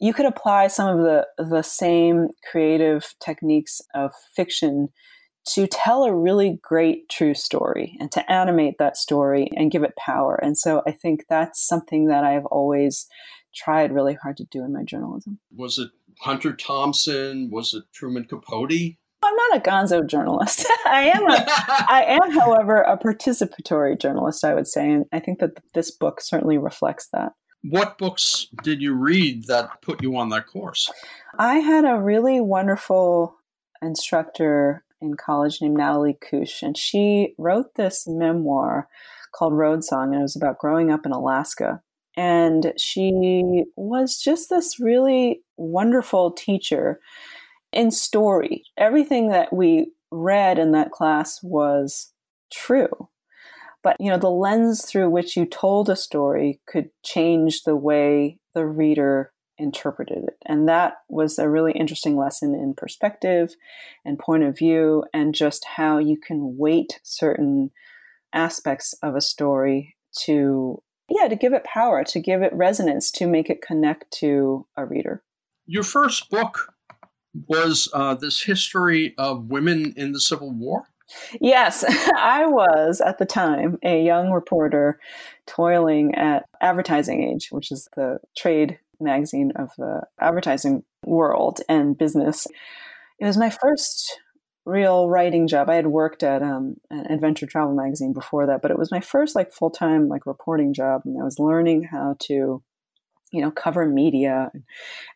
you 0.00 0.12
could 0.12 0.26
apply 0.26 0.66
some 0.66 0.98
of 0.98 1.04
the 1.04 1.26
the 1.38 1.62
same 1.62 2.28
creative 2.50 3.14
techniques 3.24 3.80
of 3.94 4.10
fiction 4.34 4.88
to 5.50 5.68
tell 5.68 6.02
a 6.02 6.14
really 6.14 6.58
great 6.60 7.08
true 7.08 7.34
story 7.34 7.96
and 8.00 8.10
to 8.10 8.32
animate 8.32 8.74
that 8.78 8.96
story 8.96 9.48
and 9.56 9.70
give 9.70 9.84
it 9.84 9.94
power. 9.96 10.34
And 10.42 10.58
so 10.58 10.82
I 10.88 10.90
think 10.90 11.26
that's 11.28 11.64
something 11.64 12.08
that 12.08 12.24
I've 12.24 12.46
always 12.46 13.06
tried 13.54 13.92
really 13.92 14.14
hard 14.14 14.36
to 14.38 14.44
do 14.50 14.64
in 14.64 14.72
my 14.72 14.82
journalism. 14.82 15.38
Was 15.54 15.78
it 15.78 15.90
Hunter 16.22 16.52
Thompson? 16.52 17.48
Was 17.52 17.72
it 17.74 17.84
Truman 17.92 18.24
Capote? 18.24 18.96
I'm 19.26 19.36
not 19.36 19.56
a 19.56 19.60
gonzo 19.60 20.06
journalist. 20.06 20.66
I 20.86 21.10
am, 21.14 21.28
a, 21.28 21.44
I 21.48 22.18
am, 22.22 22.30
however, 22.32 22.76
a 22.82 22.96
participatory 22.96 24.00
journalist. 24.00 24.44
I 24.44 24.54
would 24.54 24.66
say, 24.66 24.90
and 24.90 25.04
I 25.12 25.20
think 25.20 25.40
that 25.40 25.58
this 25.74 25.90
book 25.90 26.20
certainly 26.20 26.58
reflects 26.58 27.08
that. 27.12 27.32
What 27.62 27.98
books 27.98 28.46
did 28.62 28.80
you 28.80 28.94
read 28.94 29.46
that 29.46 29.82
put 29.82 30.02
you 30.02 30.16
on 30.16 30.28
that 30.28 30.46
course? 30.46 30.90
I 31.38 31.56
had 31.56 31.84
a 31.84 32.00
really 32.00 32.40
wonderful 32.40 33.34
instructor 33.82 34.84
in 35.00 35.14
college 35.14 35.60
named 35.60 35.76
Natalie 35.76 36.16
Kusz, 36.22 36.62
and 36.62 36.76
she 36.76 37.34
wrote 37.38 37.74
this 37.74 38.06
memoir 38.06 38.88
called 39.34 39.52
Road 39.52 39.84
Song, 39.84 40.12
and 40.12 40.20
it 40.20 40.22
was 40.22 40.36
about 40.36 40.58
growing 40.58 40.90
up 40.90 41.04
in 41.04 41.12
Alaska. 41.12 41.80
And 42.16 42.72
she 42.78 43.64
was 43.76 44.18
just 44.18 44.48
this 44.48 44.80
really 44.80 45.42
wonderful 45.56 46.30
teacher 46.32 46.98
in 47.72 47.90
story. 47.90 48.64
Everything 48.76 49.28
that 49.30 49.52
we 49.52 49.92
read 50.10 50.58
in 50.58 50.72
that 50.72 50.90
class 50.90 51.42
was 51.42 52.12
true. 52.52 53.08
But, 53.82 53.96
you 54.00 54.10
know, 54.10 54.18
the 54.18 54.30
lens 54.30 54.84
through 54.84 55.10
which 55.10 55.36
you 55.36 55.46
told 55.46 55.88
a 55.88 55.96
story 55.96 56.60
could 56.66 56.90
change 57.04 57.62
the 57.62 57.76
way 57.76 58.38
the 58.54 58.66
reader 58.66 59.32
interpreted 59.58 60.24
it. 60.24 60.36
And 60.44 60.68
that 60.68 60.94
was 61.08 61.38
a 61.38 61.48
really 61.48 61.72
interesting 61.72 62.16
lesson 62.16 62.54
in 62.54 62.74
perspective 62.74 63.54
and 64.04 64.18
point 64.18 64.42
of 64.42 64.58
view 64.58 65.04
and 65.14 65.34
just 65.34 65.64
how 65.64 65.98
you 65.98 66.18
can 66.18 66.56
weight 66.58 67.00
certain 67.02 67.70
aspects 68.32 68.94
of 69.02 69.14
a 69.14 69.20
story 69.20 69.96
to 70.24 70.82
yeah, 71.08 71.28
to 71.28 71.36
give 71.36 71.52
it 71.52 71.62
power, 71.62 72.02
to 72.02 72.20
give 72.20 72.42
it 72.42 72.52
resonance, 72.52 73.12
to 73.12 73.28
make 73.28 73.48
it 73.48 73.62
connect 73.62 74.10
to 74.10 74.66
a 74.76 74.84
reader. 74.84 75.22
Your 75.66 75.84
first 75.84 76.30
book 76.30 76.74
was 77.46 77.88
uh, 77.92 78.14
this 78.14 78.42
history 78.42 79.14
of 79.18 79.46
women 79.46 79.92
in 79.96 80.12
the 80.12 80.20
Civil 80.20 80.52
War? 80.52 80.84
Yes, 81.40 81.84
I 82.16 82.46
was 82.46 83.00
at 83.00 83.18
the 83.18 83.26
time 83.26 83.78
a 83.82 84.02
young 84.02 84.30
reporter 84.30 84.98
toiling 85.46 86.14
at 86.14 86.44
Advertising 86.60 87.22
Age, 87.22 87.48
which 87.50 87.70
is 87.70 87.88
the 87.96 88.18
trade 88.36 88.78
magazine 89.00 89.52
of 89.56 89.70
the 89.78 90.02
advertising 90.20 90.82
world 91.04 91.60
and 91.68 91.96
business. 91.96 92.46
It 93.18 93.26
was 93.26 93.36
my 93.36 93.50
first 93.50 94.20
real 94.64 95.08
writing 95.08 95.46
job. 95.46 95.70
I 95.70 95.76
had 95.76 95.86
worked 95.86 96.22
at 96.22 96.42
um, 96.42 96.76
an 96.90 97.06
adventure 97.06 97.46
travel 97.46 97.74
magazine 97.74 98.12
before 98.12 98.46
that, 98.46 98.62
but 98.62 98.70
it 98.70 98.78
was 98.78 98.90
my 98.90 99.00
first 99.00 99.36
like 99.36 99.52
full 99.52 99.70
time 99.70 100.08
like 100.08 100.26
reporting 100.26 100.74
job, 100.74 101.02
and 101.04 101.20
I 101.20 101.24
was 101.24 101.38
learning 101.38 101.84
how 101.84 102.16
to 102.24 102.62
you 103.32 103.40
know, 103.40 103.50
cover 103.50 103.86
media 103.86 104.50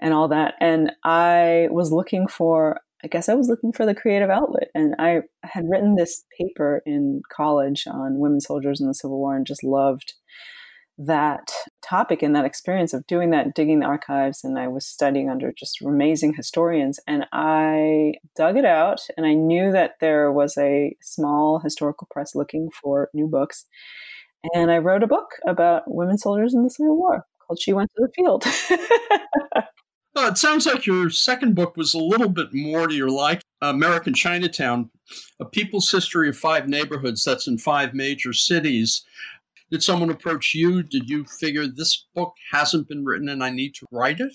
and 0.01 0.12
all 0.12 0.29
that. 0.29 0.55
And 0.61 0.92
I 1.05 1.68
was 1.70 1.92
looking 1.92 2.27
for, 2.27 2.81
I 3.05 3.09
guess 3.09 3.29
I 3.29 3.35
was 3.35 3.49
looking 3.49 3.73
for 3.73 3.87
the 3.87 3.94
creative 3.94 4.31
outlet. 4.31 4.68
And 4.75 4.94
I 4.99 5.23
had 5.42 5.68
written 5.68 5.94
this 5.94 6.25
paper 6.38 6.83
in 6.85 7.23
college 7.33 7.87
on 7.87 8.18
women 8.18 8.40
soldiers 8.40 8.81
in 8.81 8.88
the 8.88 8.94
Civil 8.94 9.18
War 9.18 9.37
and 9.37 9.46
just 9.46 9.64
loved 9.64 10.14
that 10.99 11.51
topic 11.83 12.23
and 12.23 12.37
that 12.37 12.44
experience 12.44 12.92
of 12.92 13.07
doing 13.07 13.31
that, 13.31 13.55
digging 13.55 13.81
the 13.81 13.87
archives. 13.87 14.44
And 14.44 14.59
I 14.59 14.68
was 14.68 14.87
studying 14.87 15.31
under 15.31 15.51
just 15.51 15.81
amazing 15.81 16.35
historians. 16.35 17.01
And 17.07 17.27
I 17.33 18.14
dug 18.37 18.59
it 18.59 18.66
out 18.66 19.01
and 19.16 19.25
I 19.25 19.33
knew 19.33 19.73
that 19.73 19.92
there 20.01 20.31
was 20.31 20.59
a 20.59 20.94
small 21.01 21.59
historical 21.59 22.07
press 22.11 22.35
looking 22.35 22.68
for 22.70 23.09
new 23.14 23.29
books. 23.29 23.64
And 24.55 24.70
I 24.70 24.79
wrote 24.79 25.03
a 25.03 25.07
book 25.07 25.31
about 25.46 25.83
women 25.87 26.18
soldiers 26.18 26.55
in 26.55 26.64
the 26.64 26.70
Civil 26.70 26.99
War 26.99 27.27
She 27.59 27.73
Went 27.73 27.91
to 27.97 28.07
the 28.07 28.13
Field. 28.15 28.45
well, 30.15 30.29
it 30.29 30.39
sounds 30.39 30.67
like 30.67 30.87
your 30.87 31.11
second 31.11 31.55
book 31.55 31.77
was 31.77 31.95
a 31.95 31.99
little 31.99 32.29
bit 32.29 32.53
more 32.53 32.87
to 32.87 32.95
your 32.95 33.11
like. 33.11 33.43
American 33.63 34.15
Chinatown, 34.15 34.91
A 35.41 35.45
People's 35.45 35.91
History 35.91 36.29
of 36.29 36.37
Five 36.37 36.69
Neighborhoods 36.69 37.25
that's 37.25 37.47
in 37.47 37.59
five 37.59 37.95
major 37.95 38.33
cities. 38.33 39.05
Did 39.71 39.83
someone 39.83 40.11
approach 40.11 40.55
you? 40.55 40.83
Did 40.83 41.09
you 41.09 41.25
figure 41.25 41.67
this 41.67 42.07
book 42.15 42.35
hasn't 42.51 42.89
been 42.89 43.05
written 43.05 43.29
and 43.29 43.45
I 43.45 43.51
need 43.51 43.75
to 43.77 43.87
write 43.93 44.21
it? 44.21 44.33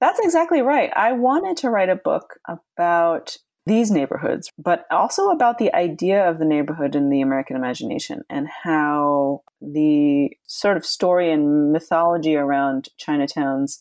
That's 0.00 0.20
exactly 0.20 0.60
right. 0.60 0.90
I 0.94 1.12
wanted 1.12 1.56
to 1.58 1.70
write 1.70 1.88
a 1.88 1.96
book 1.96 2.38
about 2.46 3.36
these 3.66 3.90
neighborhoods, 3.90 4.50
but 4.56 4.86
also 4.90 5.30
about 5.30 5.58
the 5.58 5.74
idea 5.74 6.28
of 6.28 6.38
the 6.38 6.44
neighborhood 6.44 6.94
in 6.94 7.10
the 7.10 7.20
American 7.20 7.56
imagination 7.56 8.22
and 8.30 8.46
how 8.48 9.42
the 9.60 10.30
sort 10.46 10.76
of 10.76 10.86
story 10.86 11.32
and 11.32 11.72
mythology 11.72 12.36
around 12.36 12.88
Chinatowns 12.98 13.80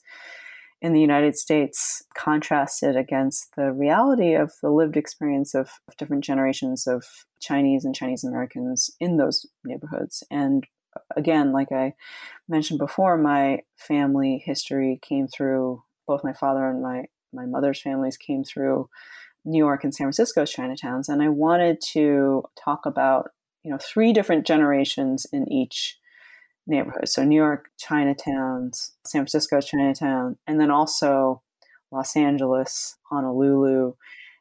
in 0.81 0.93
the 0.93 1.01
United 1.01 1.35
States 1.35 2.03
contrasted 2.17 2.95
against 2.95 3.55
the 3.55 3.71
reality 3.71 4.33
of 4.33 4.53
the 4.61 4.69
lived 4.69 4.97
experience 4.97 5.53
of, 5.53 5.69
of 5.87 5.95
different 5.97 6.23
generations 6.23 6.87
of 6.87 7.05
Chinese 7.39 7.85
and 7.85 7.95
Chinese 7.95 8.23
Americans 8.23 8.89
in 8.99 9.17
those 9.17 9.45
neighborhoods. 9.63 10.23
And 10.31 10.65
uh, 10.95 11.01
again, 11.15 11.51
like 11.53 11.71
I 11.71 11.93
mentioned 12.47 12.79
before, 12.79 13.17
my 13.17 13.61
family 13.77 14.41
history 14.43 14.99
came 15.01 15.27
through 15.27 15.83
both 16.07 16.23
my 16.23 16.33
father 16.33 16.67
and 16.67 16.81
my, 16.81 17.05
my 17.31 17.45
mother's 17.45 17.81
families 17.81 18.17
came 18.17 18.43
through 18.43 18.89
New 19.45 19.57
York 19.57 19.83
and 19.83 19.93
San 19.93 20.05
Francisco's 20.05 20.53
Chinatowns, 20.53 21.07
and 21.07 21.21
I 21.21 21.29
wanted 21.29 21.79
to 21.93 22.43
talk 22.61 22.85
about 22.85 23.29
you 23.63 23.71
know 23.71 23.77
three 23.79 24.13
different 24.13 24.45
generations 24.45 25.25
in 25.31 25.51
each 25.51 25.97
neighborhood. 26.67 27.07
So 27.07 27.23
New 27.23 27.35
York 27.35 27.69
Chinatowns, 27.79 28.91
San 29.05 29.21
Francisco 29.21 29.61
Chinatown, 29.61 30.37
and 30.47 30.59
then 30.59 30.71
also 30.71 31.41
Los 31.91 32.15
Angeles, 32.15 32.97
Honolulu, 33.09 33.93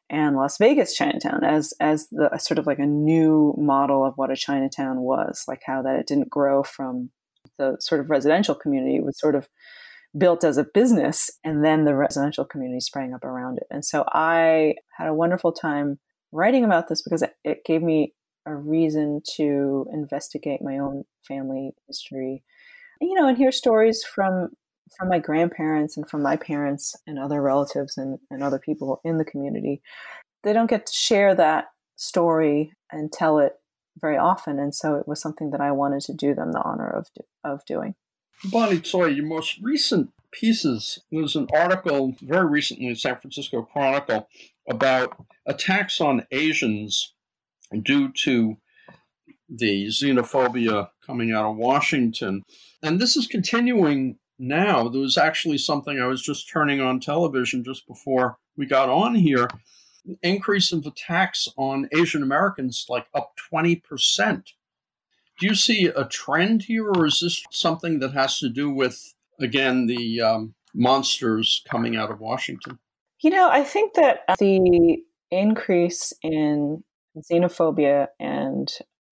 and 0.09 0.35
Las 0.35 0.57
Vegas 0.57 0.95
Chinatown 0.95 1.43
as 1.43 1.73
as 1.79 2.07
the 2.09 2.35
sort 2.37 2.59
of 2.59 2.67
like 2.67 2.79
a 2.79 2.85
new 2.85 3.55
model 3.57 4.05
of 4.05 4.13
what 4.17 4.31
a 4.31 4.35
Chinatown 4.35 5.01
was, 5.01 5.45
like 5.47 5.61
how 5.65 5.81
that 5.81 5.95
it 5.95 6.07
didn't 6.07 6.29
grow 6.29 6.63
from 6.63 7.09
the 7.57 7.77
sort 7.79 8.01
of 8.01 8.09
residential 8.09 8.55
community. 8.55 8.97
It 8.97 9.05
was 9.05 9.19
sort 9.19 9.35
of 9.35 9.47
built 10.17 10.43
as 10.43 10.57
a 10.57 10.63
business 10.63 11.29
and 11.43 11.63
then 11.63 11.85
the 11.85 11.95
residential 11.95 12.45
community 12.45 12.79
sprang 12.79 13.13
up 13.13 13.23
around 13.23 13.57
it. 13.57 13.67
And 13.69 13.83
so 13.83 14.05
I 14.13 14.75
had 14.97 15.07
a 15.07 15.13
wonderful 15.13 15.51
time 15.51 15.99
writing 16.31 16.63
about 16.63 16.87
this 16.87 17.01
because 17.01 17.23
it 17.43 17.65
gave 17.65 17.81
me 17.81 18.13
a 18.45 18.55
reason 18.55 19.21
to 19.35 19.87
investigate 19.91 20.61
my 20.61 20.77
own 20.77 21.03
family 21.27 21.71
history. 21.87 22.43
You 23.01 23.13
know, 23.13 23.27
and 23.27 23.37
hear 23.37 23.51
stories 23.51 24.03
from 24.03 24.49
from 24.95 25.09
my 25.09 25.19
grandparents 25.19 25.97
and 25.97 26.07
from 26.07 26.21
my 26.21 26.35
parents 26.35 26.95
and 27.07 27.17
other 27.17 27.41
relatives 27.41 27.97
and, 27.97 28.19
and 28.29 28.43
other 28.43 28.59
people 28.59 29.01
in 29.03 29.17
the 29.17 29.25
community. 29.25 29.81
They 30.43 30.53
don't 30.53 30.69
get 30.69 30.85
to 30.85 30.93
share 30.93 31.33
that 31.35 31.65
story 31.95 32.71
and 32.91 33.11
tell 33.11 33.39
it 33.39 33.53
very 33.99 34.17
often. 34.17 34.59
And 34.59 34.75
so 34.75 34.95
it 34.95 35.07
was 35.07 35.19
something 35.19 35.51
that 35.51 35.61
I 35.61 35.71
wanted 35.71 36.01
to 36.01 36.13
do 36.13 36.35
them 36.35 36.51
the 36.51 36.61
honor 36.61 36.87
of, 36.87 37.07
of 37.43 37.65
doing. 37.65 37.95
Bonnie 38.43 38.79
Tsui, 38.79 39.15
your 39.15 39.25
most 39.25 39.57
recent 39.61 40.11
pieces, 40.31 40.99
there 41.11 41.21
was 41.21 41.35
an 41.35 41.47
article 41.53 42.15
very 42.21 42.45
recently 42.45 42.87
in 42.87 42.95
San 42.95 43.17
Francisco 43.17 43.61
Chronicle 43.63 44.27
about 44.69 45.15
attacks 45.45 46.01
on 46.01 46.25
Asians 46.31 47.13
due 47.81 48.11
to 48.23 48.57
the 49.49 49.87
xenophobia 49.87 50.89
coming 51.05 51.31
out 51.31 51.51
of 51.51 51.57
Washington. 51.57 52.43
And 52.81 52.99
this 52.99 53.15
is 53.15 53.27
continuing 53.27 54.17
now. 54.37 54.89
There 54.89 55.01
was 55.01 55.17
actually 55.17 55.57
something 55.57 55.99
I 55.99 56.07
was 56.07 56.21
just 56.21 56.49
turning 56.49 56.81
on 56.81 56.99
television 56.99 57.63
just 57.63 57.87
before 57.87 58.37
we 58.57 58.65
got 58.65 58.89
on 58.89 59.15
here. 59.15 59.47
Increase 60.21 60.71
of 60.71 60.85
attacks 60.85 61.47
on 61.57 61.89
Asian 61.95 62.21
Americans 62.21 62.85
like 62.89 63.07
up 63.13 63.33
20% 63.51 64.43
do 65.39 65.47
you 65.47 65.55
see 65.55 65.85
a 65.85 66.05
trend 66.05 66.63
here, 66.63 66.87
or 66.87 67.05
is 67.05 67.19
this 67.19 67.43
something 67.51 67.99
that 67.99 68.13
has 68.13 68.39
to 68.39 68.49
do 68.49 68.69
with, 68.69 69.13
again, 69.39 69.87
the 69.87 70.21
um, 70.21 70.53
monsters 70.73 71.63
coming 71.69 71.95
out 71.95 72.11
of 72.11 72.19
Washington? 72.19 72.79
You 73.21 73.31
know, 73.31 73.49
I 73.49 73.63
think 73.63 73.93
that 73.95 74.19
the 74.39 74.97
increase 75.31 76.13
in 76.21 76.83
xenophobia 77.17 78.07
and 78.19 78.71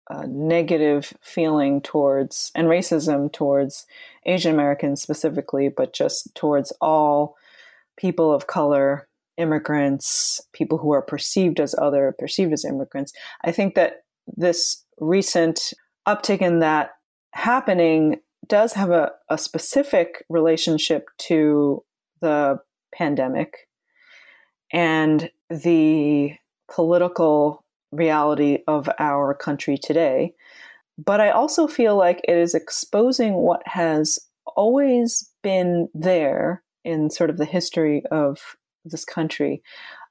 uh, 0.09 0.25
negative 0.27 1.13
feeling 1.21 1.81
towards 1.81 2.51
and 2.55 2.67
racism 2.67 3.31
towards 3.31 3.85
Asian 4.25 4.53
Americans 4.53 5.01
specifically, 5.01 5.69
but 5.69 5.93
just 5.93 6.33
towards 6.35 6.73
all 6.81 7.35
people 7.97 8.33
of 8.33 8.47
color, 8.47 9.07
immigrants, 9.37 10.41
people 10.53 10.77
who 10.77 10.91
are 10.91 11.01
perceived 11.01 11.59
as 11.59 11.75
other, 11.77 12.15
perceived 12.17 12.53
as 12.53 12.65
immigrants. 12.65 13.13
I 13.43 13.51
think 13.51 13.75
that 13.75 14.03
this 14.35 14.83
recent 14.99 15.73
uptick 16.09 16.41
in 16.41 16.59
that 16.59 16.91
happening 17.33 18.17
does 18.47 18.73
have 18.73 18.89
a, 18.89 19.11
a 19.29 19.37
specific 19.37 20.25
relationship 20.29 21.09
to 21.19 21.83
the 22.21 22.59
pandemic 22.93 23.67
and 24.73 25.29
the 25.49 26.33
political 26.71 27.63
reality 27.91 28.59
of 28.67 28.89
our 28.99 29.33
country 29.33 29.77
today. 29.77 30.33
But 30.97 31.21
I 31.21 31.29
also 31.29 31.67
feel 31.67 31.95
like 31.95 32.21
it 32.27 32.37
is 32.37 32.53
exposing 32.55 33.35
what 33.35 33.61
has 33.65 34.19
always 34.55 35.31
been 35.43 35.87
there 35.93 36.63
in 36.83 37.09
sort 37.09 37.29
of 37.29 37.37
the 37.37 37.45
history 37.45 38.03
of 38.11 38.39
this 38.83 39.05
country 39.05 39.61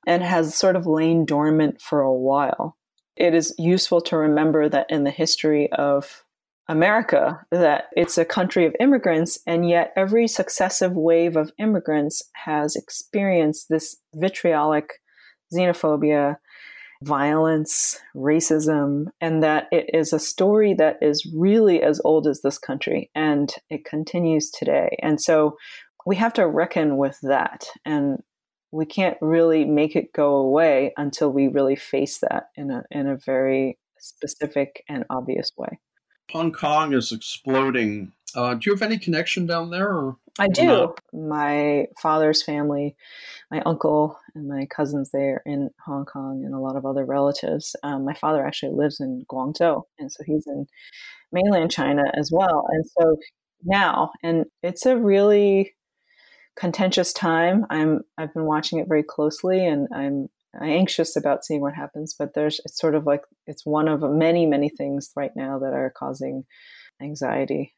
and 0.06 0.22
has 0.22 0.54
sort 0.54 0.76
of 0.76 0.86
lain 0.86 1.24
dormant 1.24 1.80
for 1.80 2.00
a 2.00 2.14
while 2.14 2.77
it 3.18 3.34
is 3.34 3.54
useful 3.58 4.00
to 4.02 4.16
remember 4.16 4.68
that 4.68 4.86
in 4.90 5.04
the 5.04 5.10
history 5.10 5.70
of 5.72 6.24
America 6.68 7.40
that 7.50 7.84
it's 7.92 8.18
a 8.18 8.24
country 8.24 8.66
of 8.66 8.76
immigrants 8.78 9.38
and 9.46 9.68
yet 9.68 9.92
every 9.96 10.28
successive 10.28 10.92
wave 10.92 11.36
of 11.36 11.50
immigrants 11.58 12.22
has 12.34 12.76
experienced 12.76 13.68
this 13.68 13.96
vitriolic 14.14 15.00
xenophobia, 15.52 16.36
violence, 17.02 17.98
racism, 18.14 19.06
and 19.20 19.42
that 19.42 19.66
it 19.72 19.88
is 19.94 20.12
a 20.12 20.18
story 20.18 20.74
that 20.74 20.98
is 21.00 21.26
really 21.34 21.82
as 21.82 22.00
old 22.04 22.26
as 22.26 22.42
this 22.42 22.58
country 22.58 23.10
and 23.14 23.54
it 23.70 23.84
continues 23.84 24.50
today. 24.50 24.96
And 25.02 25.20
so 25.20 25.56
we 26.04 26.16
have 26.16 26.34
to 26.34 26.46
reckon 26.46 26.98
with 26.98 27.18
that 27.22 27.66
and 27.84 28.22
we 28.70 28.86
can't 28.86 29.16
really 29.20 29.64
make 29.64 29.96
it 29.96 30.12
go 30.12 30.36
away 30.36 30.92
until 30.96 31.30
we 31.30 31.48
really 31.48 31.76
face 31.76 32.18
that 32.18 32.50
in 32.56 32.70
a 32.70 32.84
in 32.90 33.06
a 33.06 33.16
very 33.16 33.78
specific 33.98 34.84
and 34.88 35.04
obvious 35.10 35.52
way. 35.56 35.78
Hong 36.30 36.52
Kong 36.52 36.92
is 36.92 37.10
exploding. 37.12 38.12
Uh, 38.34 38.54
do 38.54 38.60
you 38.66 38.72
have 38.74 38.82
any 38.82 38.98
connection 38.98 39.46
down 39.46 39.70
there? 39.70 39.88
Or 39.88 40.16
I 40.38 40.48
do. 40.48 40.66
Not? 40.66 41.00
My 41.12 41.86
father's 42.00 42.42
family, 42.42 42.94
my 43.50 43.62
uncle 43.64 44.18
and 44.34 44.46
my 44.46 44.66
cousins 44.66 45.10
there 45.12 45.42
in 45.46 45.70
Hong 45.86 46.04
Kong, 46.04 46.42
and 46.44 46.54
a 46.54 46.58
lot 46.58 46.76
of 46.76 46.84
other 46.84 47.04
relatives. 47.04 47.74
Um, 47.82 48.04
my 48.04 48.14
father 48.14 48.46
actually 48.46 48.72
lives 48.72 49.00
in 49.00 49.24
Guangzhou, 49.30 49.82
and 49.98 50.12
so 50.12 50.22
he's 50.24 50.46
in 50.46 50.66
mainland 51.32 51.70
China 51.70 52.04
as 52.14 52.30
well. 52.30 52.66
And 52.68 52.84
so 52.98 53.16
now, 53.64 54.10
and 54.22 54.44
it's 54.62 54.84
a 54.86 54.96
really 54.96 55.74
contentious 56.58 57.12
time. 57.12 57.64
I'm 57.70 58.02
I've 58.18 58.34
been 58.34 58.44
watching 58.44 58.78
it 58.78 58.88
very 58.88 59.02
closely, 59.02 59.64
and 59.64 59.88
I'm 59.94 60.28
anxious 60.60 61.16
about 61.16 61.44
seeing 61.44 61.60
what 61.60 61.74
happens. 61.74 62.14
But 62.18 62.34
there's 62.34 62.60
it's 62.64 62.78
sort 62.78 62.94
of 62.94 63.06
like 63.06 63.22
it's 63.46 63.64
one 63.64 63.88
of 63.88 64.02
many 64.02 64.44
many 64.44 64.68
things 64.68 65.10
right 65.16 65.34
now 65.36 65.58
that 65.60 65.72
are 65.72 65.92
causing 65.96 66.44
anxiety. 67.00 67.72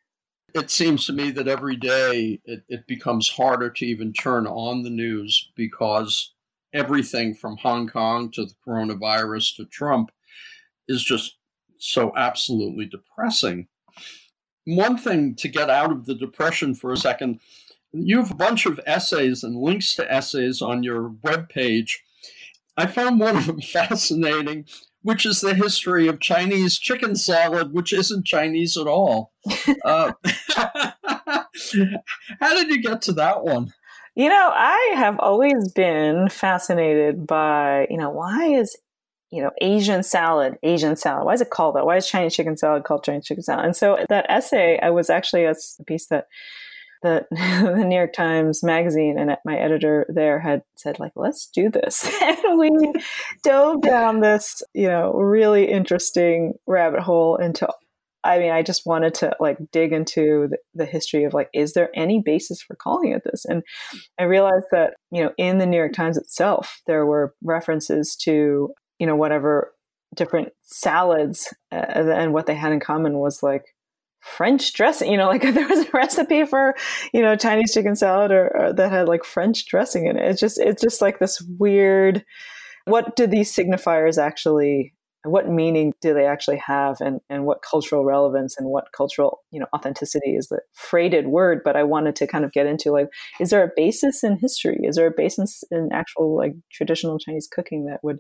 It 0.55 0.71
seems 0.71 1.07
to 1.07 1.13
me 1.13 1.31
that 1.33 1.47
every 1.47 1.77
day 1.77 2.41
it, 2.45 2.65
it 2.69 2.87
becomes 2.89 3.29
harder 3.29 3.71
to 3.71 3.87
even 3.87 4.13
turn 4.13 4.49
on 4.49 4.83
the 4.83 4.91
news 4.91 5.53
because 5.55 6.35
everything 6.73 7.35
from 7.35 7.57
Hong 7.59 7.87
Kong 7.87 8.33
to 8.33 8.47
the 8.47 8.55
coronavirus 8.67 9.57
to 9.57 9.67
Trump 9.67 10.11
is 10.89 11.05
just 11.05 11.37
so 11.79 12.13
absolutely 12.17 12.87
depressing. 12.87 13.69
One 14.65 14.99
thing 14.99 15.37
to 15.37 15.49
get 15.49 15.71
out 15.71 15.93
of 15.93 16.07
the 16.07 16.17
depression 16.17 16.75
for 16.75 16.93
a 16.93 16.97
second 16.97 17.41
you 17.93 18.19
have 18.19 18.31
a 18.31 18.37
bunch 18.37 18.67
of 18.67 18.81
essays 18.87 19.43
and 19.43 19.57
links 19.57 19.95
to 19.97 20.13
essays 20.13 20.63
on 20.63 20.83
your 20.83 21.11
webpage. 21.11 21.95
I 22.77 22.87
found 22.87 23.21
one 23.21 23.37
of 23.37 23.47
them 23.47 23.61
fascinating, 23.73 24.67
which 25.03 25.27
is 25.27 25.41
the 25.41 25.55
history 25.55 26.07
of 26.07 26.21
Chinese 26.21 26.79
chicken 26.79 27.17
salad, 27.17 27.73
which 27.73 27.93
isn't 27.93 28.27
Chinese 28.27 28.77
at 28.77 28.87
all. 28.87 29.33
Uh, 29.85 30.13
how 32.41 32.55
did 32.55 32.69
you 32.69 32.83
get 32.83 33.01
to 33.03 33.13
that 33.13 33.43
one? 33.43 33.73
You 34.15 34.29
know, 34.29 34.51
I 34.53 34.95
have 34.97 35.19
always 35.19 35.73
been 35.73 36.29
fascinated 36.29 37.27
by, 37.27 37.87
you 37.89 37.97
know, 37.97 38.11
why 38.11 38.49
is, 38.49 38.77
you 39.31 39.43
know, 39.43 39.51
Asian 39.61 40.03
salad, 40.03 40.59
Asian 40.63 40.97
salad? 40.97 41.25
Why 41.25 41.35
is 41.35 41.41
it 41.41 41.51
called 41.51 41.77
that? 41.77 41.87
Why 41.87 41.97
is 41.97 42.07
Chinese 42.07 42.35
chicken 42.35 42.57
salad 42.57 42.85
called 42.85 43.05
Chinese 43.05 43.25
chicken 43.25 43.43
salad? 43.43 43.65
And 43.65 43.77
so 43.77 44.05
that 44.09 44.27
essay, 44.29 44.79
I 44.83 44.91
was 44.91 45.09
actually 45.09 45.45
a 45.45 45.55
piece 45.87 46.07
that 46.09 46.27
the, 47.03 47.27
the 47.31 47.85
New 47.85 47.97
York 47.97 48.13
Times 48.13 48.63
magazine 48.63 49.19
and 49.19 49.37
my 49.45 49.57
editor 49.57 50.07
there 50.09 50.39
had 50.41 50.63
said 50.77 50.99
like 50.99 51.13
let's 51.17 51.47
do 51.47 51.71
this 51.71 52.11
and 52.23 52.59
we 52.59 52.71
dove 53.43 53.83
down 53.83 54.21
this 54.21 54.63
you 54.75 54.89
know 54.89 55.13
really 55.13 55.71
interesting 55.71 56.55
rabbit 56.67 57.01
hole 57.01 57.37
into 57.37 57.69
I 58.23 58.39
mean, 58.39 58.53
I 58.53 58.63
just 58.63 58.85
wanted 58.85 59.15
to 59.15 59.35
like 59.41 59.59
dig 59.73 59.93
into 59.93 60.49
the, 60.51 60.59
the, 60.75 60.85
history 60.85 61.25
of 61.25 61.33
like, 61.33 61.49
is 61.55 61.73
there 61.73 61.89
any 61.95 62.21
basis 62.23 62.61
for 62.61 62.77
calling 62.77 63.13
it 63.13 63.23
this? 63.25 63.45
And 63.47 63.63
I 64.19 64.25
realized 64.25 64.67
that, 64.73 64.95
you 65.11 65.25
know, 65.25 65.33
in 65.39 65.59
the 65.59 65.67
New 65.67 65.77
York 65.77 65.95
Times 65.95 66.19
itself, 66.19 66.83
there 66.87 67.07
were 67.07 67.35
references 67.43 68.17
to, 68.23 68.75
you 68.99 69.07
know, 69.07 69.17
whatever 69.17 69.73
different 70.15 70.51
salads 70.63 71.53
uh, 71.73 71.77
and 71.77 72.33
what 72.33 72.47
they 72.47 72.55
had 72.55 72.73
in 72.73 72.81
common 72.81 73.19
was 73.19 73.43
like 73.43 73.65
French 74.21 74.73
dressing, 74.73 75.11
you 75.11 75.17
know, 75.17 75.29
like 75.29 75.43
there 75.55 75.69
was 75.69 75.87
a 75.87 75.91
recipe 75.93 76.45
for, 76.45 76.75
you 77.13 77.23
know, 77.23 77.37
Chinese 77.37 77.73
chicken 77.73 77.97
salad 77.97 78.31
or, 78.31 78.57
or 78.57 78.73
that 78.73 78.91
had 78.91 79.09
like 79.09 79.25
French 79.25 79.67
dressing 79.67 80.07
in 80.07 80.19
it. 80.19 80.29
It's 80.31 80.41
just, 80.41 80.59
it's 80.59 80.83
just 80.83 81.01
like 81.01 81.19
this 81.19 81.41
weird, 81.59 82.25
what 82.85 83.17
do 83.17 83.27
these 83.27 83.55
signifiers 83.55 84.19
actually 84.19 84.95
what 85.25 85.49
meaning 85.49 85.93
do 86.01 86.15
they 86.15 86.25
actually 86.25 86.57
have 86.57 86.97
and, 87.01 87.21
and 87.29 87.45
what 87.45 87.63
cultural 87.63 88.05
relevance 88.05 88.57
and 88.57 88.69
what 88.69 88.87
cultural 88.97 89.41
you 89.51 89.61
know 89.61 89.67
authenticity 89.75 90.35
is 90.35 90.49
the 90.49 90.61
freighted 90.73 91.27
word 91.27 91.61
but 91.63 91.77
i 91.77 91.83
wanted 91.83 92.17
to 92.17 92.27
kind 92.27 92.45
of 92.45 92.53
get 92.53 92.67
into 92.67 92.91
like 92.91 93.09
is 93.39 93.51
there 93.51 93.63
a 93.63 93.71
basis 93.77 94.25
in 94.25 94.39
history 94.39 94.79
is 94.83 94.97
there 94.97 95.07
a 95.07 95.15
basis 95.15 95.63
in 95.71 95.91
actual 95.93 96.35
like 96.35 96.55
traditional 96.73 97.19
chinese 97.19 97.49
cooking 97.51 97.85
that 97.85 98.01
would 98.03 98.19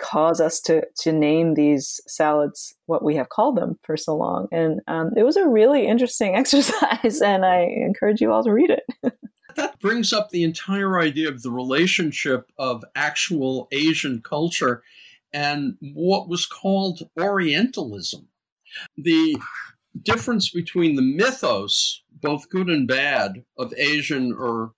cause 0.00 0.40
us 0.40 0.60
to 0.60 0.82
to 0.96 1.12
name 1.12 1.54
these 1.54 2.00
salads 2.06 2.74
what 2.86 3.04
we 3.04 3.14
have 3.16 3.28
called 3.28 3.56
them 3.56 3.78
for 3.82 3.96
so 3.96 4.16
long 4.16 4.48
and 4.52 4.80
um, 4.88 5.10
it 5.16 5.22
was 5.22 5.36
a 5.36 5.48
really 5.48 5.86
interesting 5.86 6.34
exercise 6.36 7.20
and 7.20 7.44
i 7.44 7.60
encourage 7.60 8.20
you 8.20 8.32
all 8.32 8.42
to 8.42 8.52
read 8.52 8.70
it 8.70 9.12
that 9.56 9.78
brings 9.80 10.12
up 10.12 10.30
the 10.30 10.44
entire 10.44 10.98
idea 11.00 11.28
of 11.28 11.42
the 11.42 11.50
relationship 11.50 12.50
of 12.58 12.84
actual 12.94 13.68
asian 13.72 14.20
culture 14.22 14.82
and 15.32 15.76
what 15.80 16.28
was 16.28 16.46
called 16.46 17.08
Orientalism. 17.18 18.28
The 18.96 19.36
difference 20.02 20.50
between 20.50 20.96
the 20.96 21.02
mythos, 21.02 22.02
both 22.20 22.50
good 22.50 22.68
and 22.68 22.86
bad, 22.86 23.44
of 23.58 23.74
Asian 23.76 24.32
or 24.32 24.72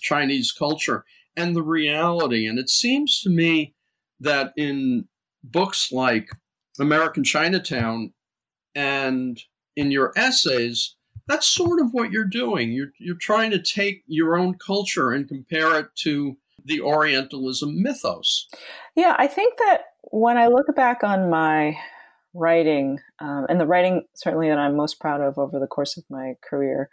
Chinese 0.00 0.52
culture 0.52 1.04
and 1.36 1.54
the 1.54 1.62
reality. 1.62 2.46
And 2.46 2.58
it 2.58 2.68
seems 2.68 3.20
to 3.22 3.30
me 3.30 3.74
that 4.20 4.52
in 4.56 5.06
books 5.44 5.92
like 5.92 6.30
American 6.80 7.24
Chinatown 7.24 8.12
and 8.74 9.40
in 9.76 9.90
your 9.90 10.12
essays, 10.16 10.96
that's 11.26 11.46
sort 11.46 11.80
of 11.80 11.92
what 11.92 12.10
you're 12.10 12.24
doing. 12.24 12.72
You're, 12.72 12.92
you're 12.98 13.16
trying 13.16 13.50
to 13.50 13.62
take 13.62 14.02
your 14.06 14.36
own 14.36 14.54
culture 14.54 15.12
and 15.12 15.28
compare 15.28 15.78
it 15.78 15.86
to 15.96 16.36
the 16.64 16.80
Orientalism 16.80 17.82
mythos. 17.82 18.48
Yeah, 18.94 19.14
I 19.18 19.26
think 19.26 19.58
that 19.58 19.82
when 20.02 20.36
I 20.36 20.48
look 20.48 20.74
back 20.74 21.04
on 21.04 21.30
my 21.30 21.76
writing, 22.34 22.98
um, 23.20 23.46
and 23.48 23.60
the 23.60 23.66
writing 23.66 24.04
certainly 24.14 24.48
that 24.48 24.58
I'm 24.58 24.76
most 24.76 25.00
proud 25.00 25.20
of 25.20 25.38
over 25.38 25.58
the 25.58 25.66
course 25.66 25.96
of 25.96 26.04
my 26.10 26.34
career, 26.42 26.90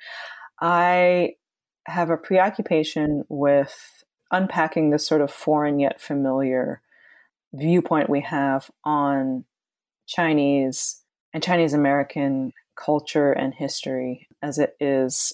I 0.61 1.33
have 1.88 2.09
a 2.09 2.17
preoccupation 2.17 3.23
with 3.29 4.03
unpacking 4.31 4.89
this 4.89 5.05
sort 5.05 5.21
of 5.21 5.31
foreign 5.31 5.79
yet 5.79 6.01
familiar 6.01 6.81
viewpoint 7.56 8.10
we 8.10 8.22
have 8.22 8.70
on 8.84 9.46
Chinese 10.08 11.02
and 11.34 11.44
Chinese 11.44 11.74
American 11.74 12.52
culture 12.76 13.32
and 13.32 13.54
history 13.54 14.28
as 14.41 14.58
it 14.58 14.76
is 14.80 15.34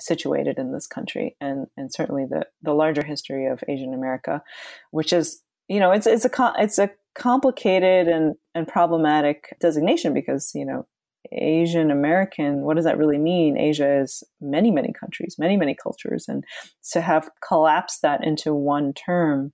situated 0.00 0.58
in 0.58 0.72
this 0.72 0.86
country 0.86 1.36
and 1.40 1.66
and 1.76 1.92
certainly 1.92 2.24
the 2.28 2.44
the 2.62 2.72
larger 2.72 3.04
history 3.04 3.46
of 3.46 3.62
Asian 3.68 3.94
America 3.94 4.42
which 4.90 5.12
is 5.12 5.42
you 5.68 5.78
know 5.78 5.92
it's 5.92 6.06
it's 6.06 6.24
a 6.24 6.54
it's 6.58 6.78
a 6.78 6.90
complicated 7.14 8.08
and, 8.08 8.34
and 8.54 8.66
problematic 8.66 9.56
designation 9.60 10.14
because, 10.14 10.52
you 10.54 10.64
know, 10.64 10.86
Asian 11.30 11.90
American, 11.90 12.62
what 12.62 12.76
does 12.76 12.84
that 12.84 12.98
really 12.98 13.18
mean? 13.18 13.56
Asia 13.56 14.00
is 14.00 14.24
many, 14.40 14.70
many 14.70 14.92
countries, 14.92 15.36
many, 15.38 15.56
many 15.56 15.74
cultures. 15.74 16.26
And 16.28 16.44
to 16.92 17.00
have 17.00 17.30
collapsed 17.46 18.02
that 18.02 18.24
into 18.24 18.54
one 18.54 18.92
term 18.92 19.52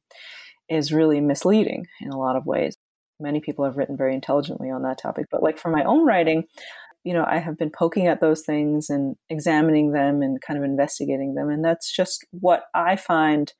is 0.68 0.92
really 0.92 1.20
misleading 1.20 1.86
in 2.00 2.10
a 2.10 2.18
lot 2.18 2.36
of 2.36 2.46
ways. 2.46 2.76
Many 3.20 3.40
people 3.40 3.64
have 3.64 3.76
written 3.76 3.96
very 3.96 4.14
intelligently 4.14 4.70
on 4.70 4.82
that 4.82 4.98
topic. 4.98 5.26
But 5.30 5.42
like 5.42 5.58
for 5.58 5.70
my 5.70 5.84
own 5.84 6.06
writing, 6.06 6.44
you 7.04 7.12
know, 7.12 7.24
I 7.26 7.38
have 7.38 7.56
been 7.56 7.70
poking 7.70 8.06
at 8.06 8.20
those 8.20 8.42
things 8.42 8.90
and 8.90 9.16
examining 9.28 9.92
them 9.92 10.22
and 10.22 10.40
kind 10.40 10.58
of 10.58 10.64
investigating 10.64 11.34
them. 11.34 11.48
And 11.48 11.64
that's 11.64 11.94
just 11.94 12.24
what 12.30 12.64
I 12.74 12.96
find 12.96 13.52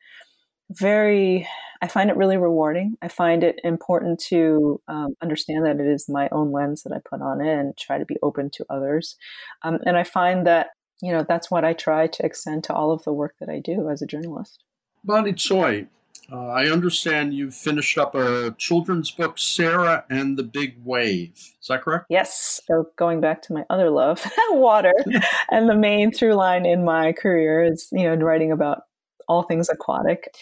very 0.71 1.49
i 1.81 1.89
find 1.89 2.11
it 2.11 2.17
really 2.17 2.37
rewarding 2.37 2.95
i 3.01 3.09
find 3.09 3.43
it 3.43 3.59
important 3.65 4.21
to 4.21 4.81
um, 4.89 5.15
understand 5.23 5.65
that 5.65 5.81
it 5.81 5.87
is 5.87 6.09
my 6.09 6.29
own 6.31 6.53
lens 6.53 6.83
that 6.83 6.93
i 6.93 6.99
put 7.09 7.23
on 7.23 7.41
it 7.41 7.59
and 7.59 7.77
try 7.79 7.97
to 7.97 8.05
be 8.05 8.17
open 8.23 8.51
to 8.51 8.67
others 8.69 9.17
um, 9.63 9.79
and 9.87 9.97
i 9.97 10.05
find 10.05 10.47
that 10.47 10.69
you 11.01 11.11
know 11.11 11.25
that's 11.27 11.51
what 11.51 11.65
i 11.65 11.73
try 11.73 12.07
to 12.07 12.25
extend 12.25 12.63
to 12.63 12.75
all 12.75 12.93
of 12.93 13.03
the 13.05 13.13
work 13.13 13.35
that 13.41 13.49
i 13.49 13.59
do 13.59 13.89
as 13.89 14.03
a 14.03 14.07
journalist 14.07 14.63
bonnie 15.05 15.33
tsui 15.33 15.87
uh, 16.33 16.49
i 16.49 16.67
understand 16.67 17.35
you've 17.35 17.55
finished 17.55 17.99
up 17.99 18.15
a 18.15 18.55
children's 18.59 19.11
book 19.11 19.39
sarah 19.39 20.05
and 20.11 20.37
the 20.37 20.43
big 20.43 20.77
wave 20.85 21.33
is 21.35 21.67
that 21.69 21.83
correct 21.83 22.07
yes 22.09 22.61
so 22.67 22.87
going 22.97 23.21
back 23.21 23.43
to 23.43 23.53
my 23.53 23.65
other 23.71 23.91
love 23.91 24.25
water 24.51 24.93
and 25.51 25.69
the 25.69 25.77
main 25.77 26.13
through 26.13 26.35
line 26.35 26.67
in 26.67 26.85
my 26.85 27.13
career 27.13 27.63
is 27.63 27.89
you 27.93 28.05
know 28.05 28.15
writing 28.15 28.53
about 28.53 28.83
all 29.29 29.43
things 29.43 29.69
aquatic, 29.69 30.35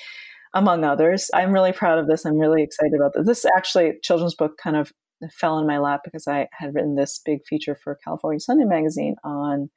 among 0.54 0.84
others. 0.84 1.30
I'm 1.34 1.52
really 1.52 1.72
proud 1.72 1.98
of 1.98 2.06
this. 2.06 2.24
I'm 2.24 2.38
really 2.38 2.62
excited 2.62 2.94
about 2.94 3.12
this. 3.14 3.26
This 3.26 3.44
actually 3.44 3.94
children's 4.02 4.34
book 4.34 4.56
kind 4.56 4.76
of 4.76 4.92
fell 5.32 5.58
in 5.58 5.66
my 5.66 5.78
lap 5.78 6.00
because 6.04 6.26
I 6.28 6.48
had 6.52 6.74
written 6.74 6.94
this 6.94 7.20
big 7.24 7.40
feature 7.46 7.76
for 7.82 7.98
California 8.04 8.40
Sunday 8.40 8.64
Magazine 8.64 9.16
on 9.24 9.70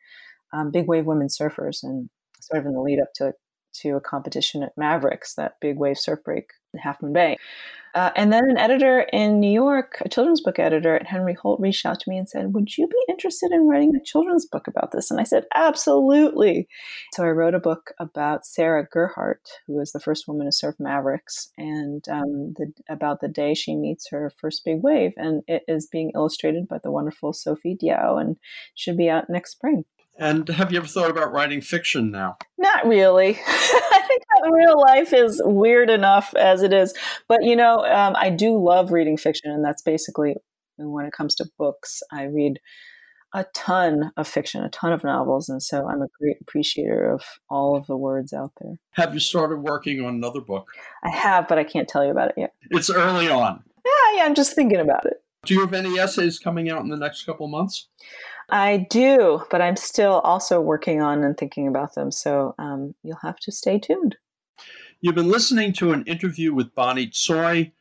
um, 0.53 0.71
big 0.71 0.87
wave 0.87 1.05
women 1.05 1.27
surfers 1.27 1.79
and 1.83 2.09
sort 2.41 2.59
of 2.59 2.65
in 2.65 2.73
the 2.73 2.81
lead 2.81 2.99
up 2.99 3.09
to 3.15 3.33
to 3.81 3.95
a 3.95 4.01
competition 4.01 4.63
at 4.63 4.77
Mavericks, 4.77 5.35
that 5.35 5.55
big 5.61 5.77
wave 5.77 5.97
surf 5.97 6.19
break 6.23 6.51
in 6.73 6.79
Half 6.79 7.01
Moon 7.01 7.13
Bay. 7.13 7.37
Uh, 7.95 8.11
and 8.15 8.31
then 8.31 8.43
an 8.49 8.57
editor 8.57 9.01
in 9.11 9.39
New 9.39 9.51
York, 9.51 9.97
a 10.05 10.09
children's 10.09 10.41
book 10.41 10.59
editor 10.59 10.95
at 10.95 11.07
Henry 11.07 11.33
Holt, 11.33 11.59
reached 11.59 11.85
out 11.85 11.99
to 11.99 12.09
me 12.09 12.17
and 12.17 12.29
said, 12.29 12.53
Would 12.53 12.77
you 12.77 12.87
be 12.87 13.03
interested 13.09 13.51
in 13.51 13.67
writing 13.67 13.95
a 13.95 14.03
children's 14.03 14.45
book 14.45 14.67
about 14.67 14.91
this? 14.91 15.09
And 15.09 15.19
I 15.19 15.23
said, 15.23 15.45
Absolutely. 15.55 16.67
So 17.13 17.23
I 17.23 17.29
wrote 17.29 17.55
a 17.55 17.59
book 17.59 17.91
about 17.99 18.45
Sarah 18.45 18.87
Gerhardt, 18.91 19.41
who 19.65 19.73
was 19.73 19.91
the 19.91 19.99
first 19.99 20.27
woman 20.27 20.45
to 20.45 20.51
surf 20.51 20.75
Mavericks, 20.77 21.49
and 21.57 22.03
um, 22.09 22.53
the, 22.57 22.71
about 22.89 23.21
the 23.21 23.27
day 23.27 23.55
she 23.55 23.75
meets 23.75 24.07
her 24.11 24.31
first 24.39 24.63
big 24.63 24.83
wave. 24.83 25.13
And 25.17 25.41
it 25.47 25.63
is 25.67 25.87
being 25.91 26.11
illustrated 26.13 26.67
by 26.67 26.77
the 26.83 26.91
wonderful 26.91 27.33
Sophie 27.33 27.77
Diao 27.81 28.21
and 28.21 28.37
should 28.75 28.97
be 28.97 29.09
out 29.09 29.29
next 29.29 29.53
spring. 29.53 29.85
And 30.19 30.47
have 30.49 30.71
you 30.71 30.77
ever 30.77 30.87
thought 30.87 31.09
about 31.09 31.31
writing 31.31 31.61
fiction 31.61 32.11
now? 32.11 32.37
Not 32.57 32.85
really. 32.85 33.39
I 33.47 34.01
think 34.05 34.21
that 34.21 34.51
real 34.51 34.79
life 34.79 35.13
is 35.13 35.41
weird 35.45 35.89
enough 35.89 36.33
as 36.35 36.61
it 36.61 36.73
is. 36.73 36.93
But, 37.29 37.43
you 37.43 37.55
know, 37.55 37.85
um, 37.85 38.15
I 38.17 38.29
do 38.29 38.61
love 38.61 38.91
reading 38.91 39.15
fiction, 39.15 39.49
and 39.49 39.63
that's 39.63 39.81
basically 39.81 40.35
when 40.75 41.05
it 41.05 41.13
comes 41.13 41.35
to 41.35 41.45
books. 41.57 42.01
I 42.11 42.23
read 42.25 42.59
a 43.33 43.45
ton 43.53 44.11
of 44.17 44.27
fiction, 44.27 44.63
a 44.63 44.69
ton 44.69 44.91
of 44.91 45.05
novels, 45.05 45.47
and 45.47 45.63
so 45.63 45.87
I'm 45.87 46.01
a 46.01 46.07
great 46.19 46.37
appreciator 46.41 47.11
of 47.11 47.21
all 47.49 47.77
of 47.77 47.87
the 47.87 47.95
words 47.95 48.33
out 48.33 48.51
there. 48.59 48.75
Have 48.91 49.13
you 49.13 49.19
started 49.19 49.59
working 49.59 50.01
on 50.01 50.15
another 50.15 50.41
book? 50.41 50.67
I 51.03 51.11
have, 51.11 51.47
but 51.47 51.57
I 51.57 51.63
can't 51.63 51.87
tell 51.87 52.03
you 52.03 52.11
about 52.11 52.29
it 52.29 52.35
yet. 52.37 52.53
It's 52.71 52.89
early 52.89 53.29
on. 53.29 53.63
Yeah, 53.85 54.17
yeah, 54.17 54.25
I'm 54.25 54.35
just 54.35 54.53
thinking 54.53 54.79
about 54.79 55.05
it. 55.05 55.17
Do 55.49 55.55
you 55.55 55.61
have 55.61 55.73
any 55.73 55.97
essays 55.97 56.37
coming 56.37 56.69
out 56.69 56.83
in 56.83 56.89
the 56.89 56.95
next 56.95 57.23
couple 57.23 57.47
months? 57.47 57.87
I 58.51 58.85
do, 58.91 59.41
but 59.49 59.63
I'm 59.63 59.77
still 59.77 60.19
also 60.19 60.61
working 60.61 61.01
on 61.01 61.23
and 61.23 61.35
thinking 61.35 61.67
about 61.67 61.95
them. 61.95 62.11
So 62.11 62.53
um, 62.59 62.93
you'll 63.01 63.17
have 63.23 63.39
to 63.39 63.51
stay 63.51 63.79
tuned. 63.79 64.15
You've 65.01 65.15
been 65.15 65.31
listening 65.31 65.73
to 65.73 65.91
an 65.91 66.03
interview 66.03 66.53
with 66.53 66.75
Bonnie 66.75 67.07
Tsui, 67.07 67.71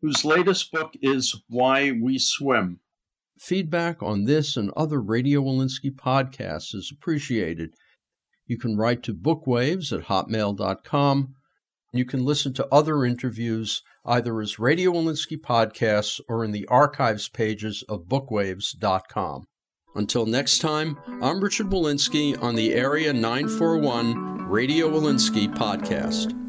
whose 0.00 0.24
latest 0.24 0.70
book 0.70 0.92
is 1.02 1.42
Why 1.48 1.90
We 1.90 2.20
Swim. 2.20 2.78
Feedback 3.40 4.04
on 4.04 4.26
this 4.26 4.56
and 4.56 4.70
other 4.76 5.00
Radio 5.00 5.42
Wolinsky 5.42 5.92
podcasts 5.92 6.76
is 6.76 6.92
appreciated. 6.96 7.74
You 8.46 8.56
can 8.56 8.76
write 8.76 9.02
to 9.02 9.12
bookwaves 9.12 9.92
at 9.92 10.06
hotmail.com. 10.06 11.34
You 11.96 12.04
can 12.04 12.24
listen 12.24 12.52
to 12.54 12.68
other 12.72 13.04
interviews 13.04 13.82
either 14.04 14.40
as 14.40 14.58
Radio 14.58 14.92
Wolinsky 14.92 15.36
podcasts 15.36 16.20
or 16.28 16.44
in 16.44 16.52
the 16.52 16.66
archives 16.66 17.28
pages 17.28 17.84
of 17.88 18.04
bookwaves.com. 18.04 19.46
Until 19.94 20.26
next 20.26 20.58
time, 20.58 20.98
I'm 21.22 21.40
Richard 21.40 21.68
Wolinsky 21.68 22.40
on 22.42 22.54
the 22.54 22.74
Area 22.74 23.12
941 23.12 24.46
Radio 24.48 24.90
Wolinsky 24.90 25.52
podcast. 25.54 26.45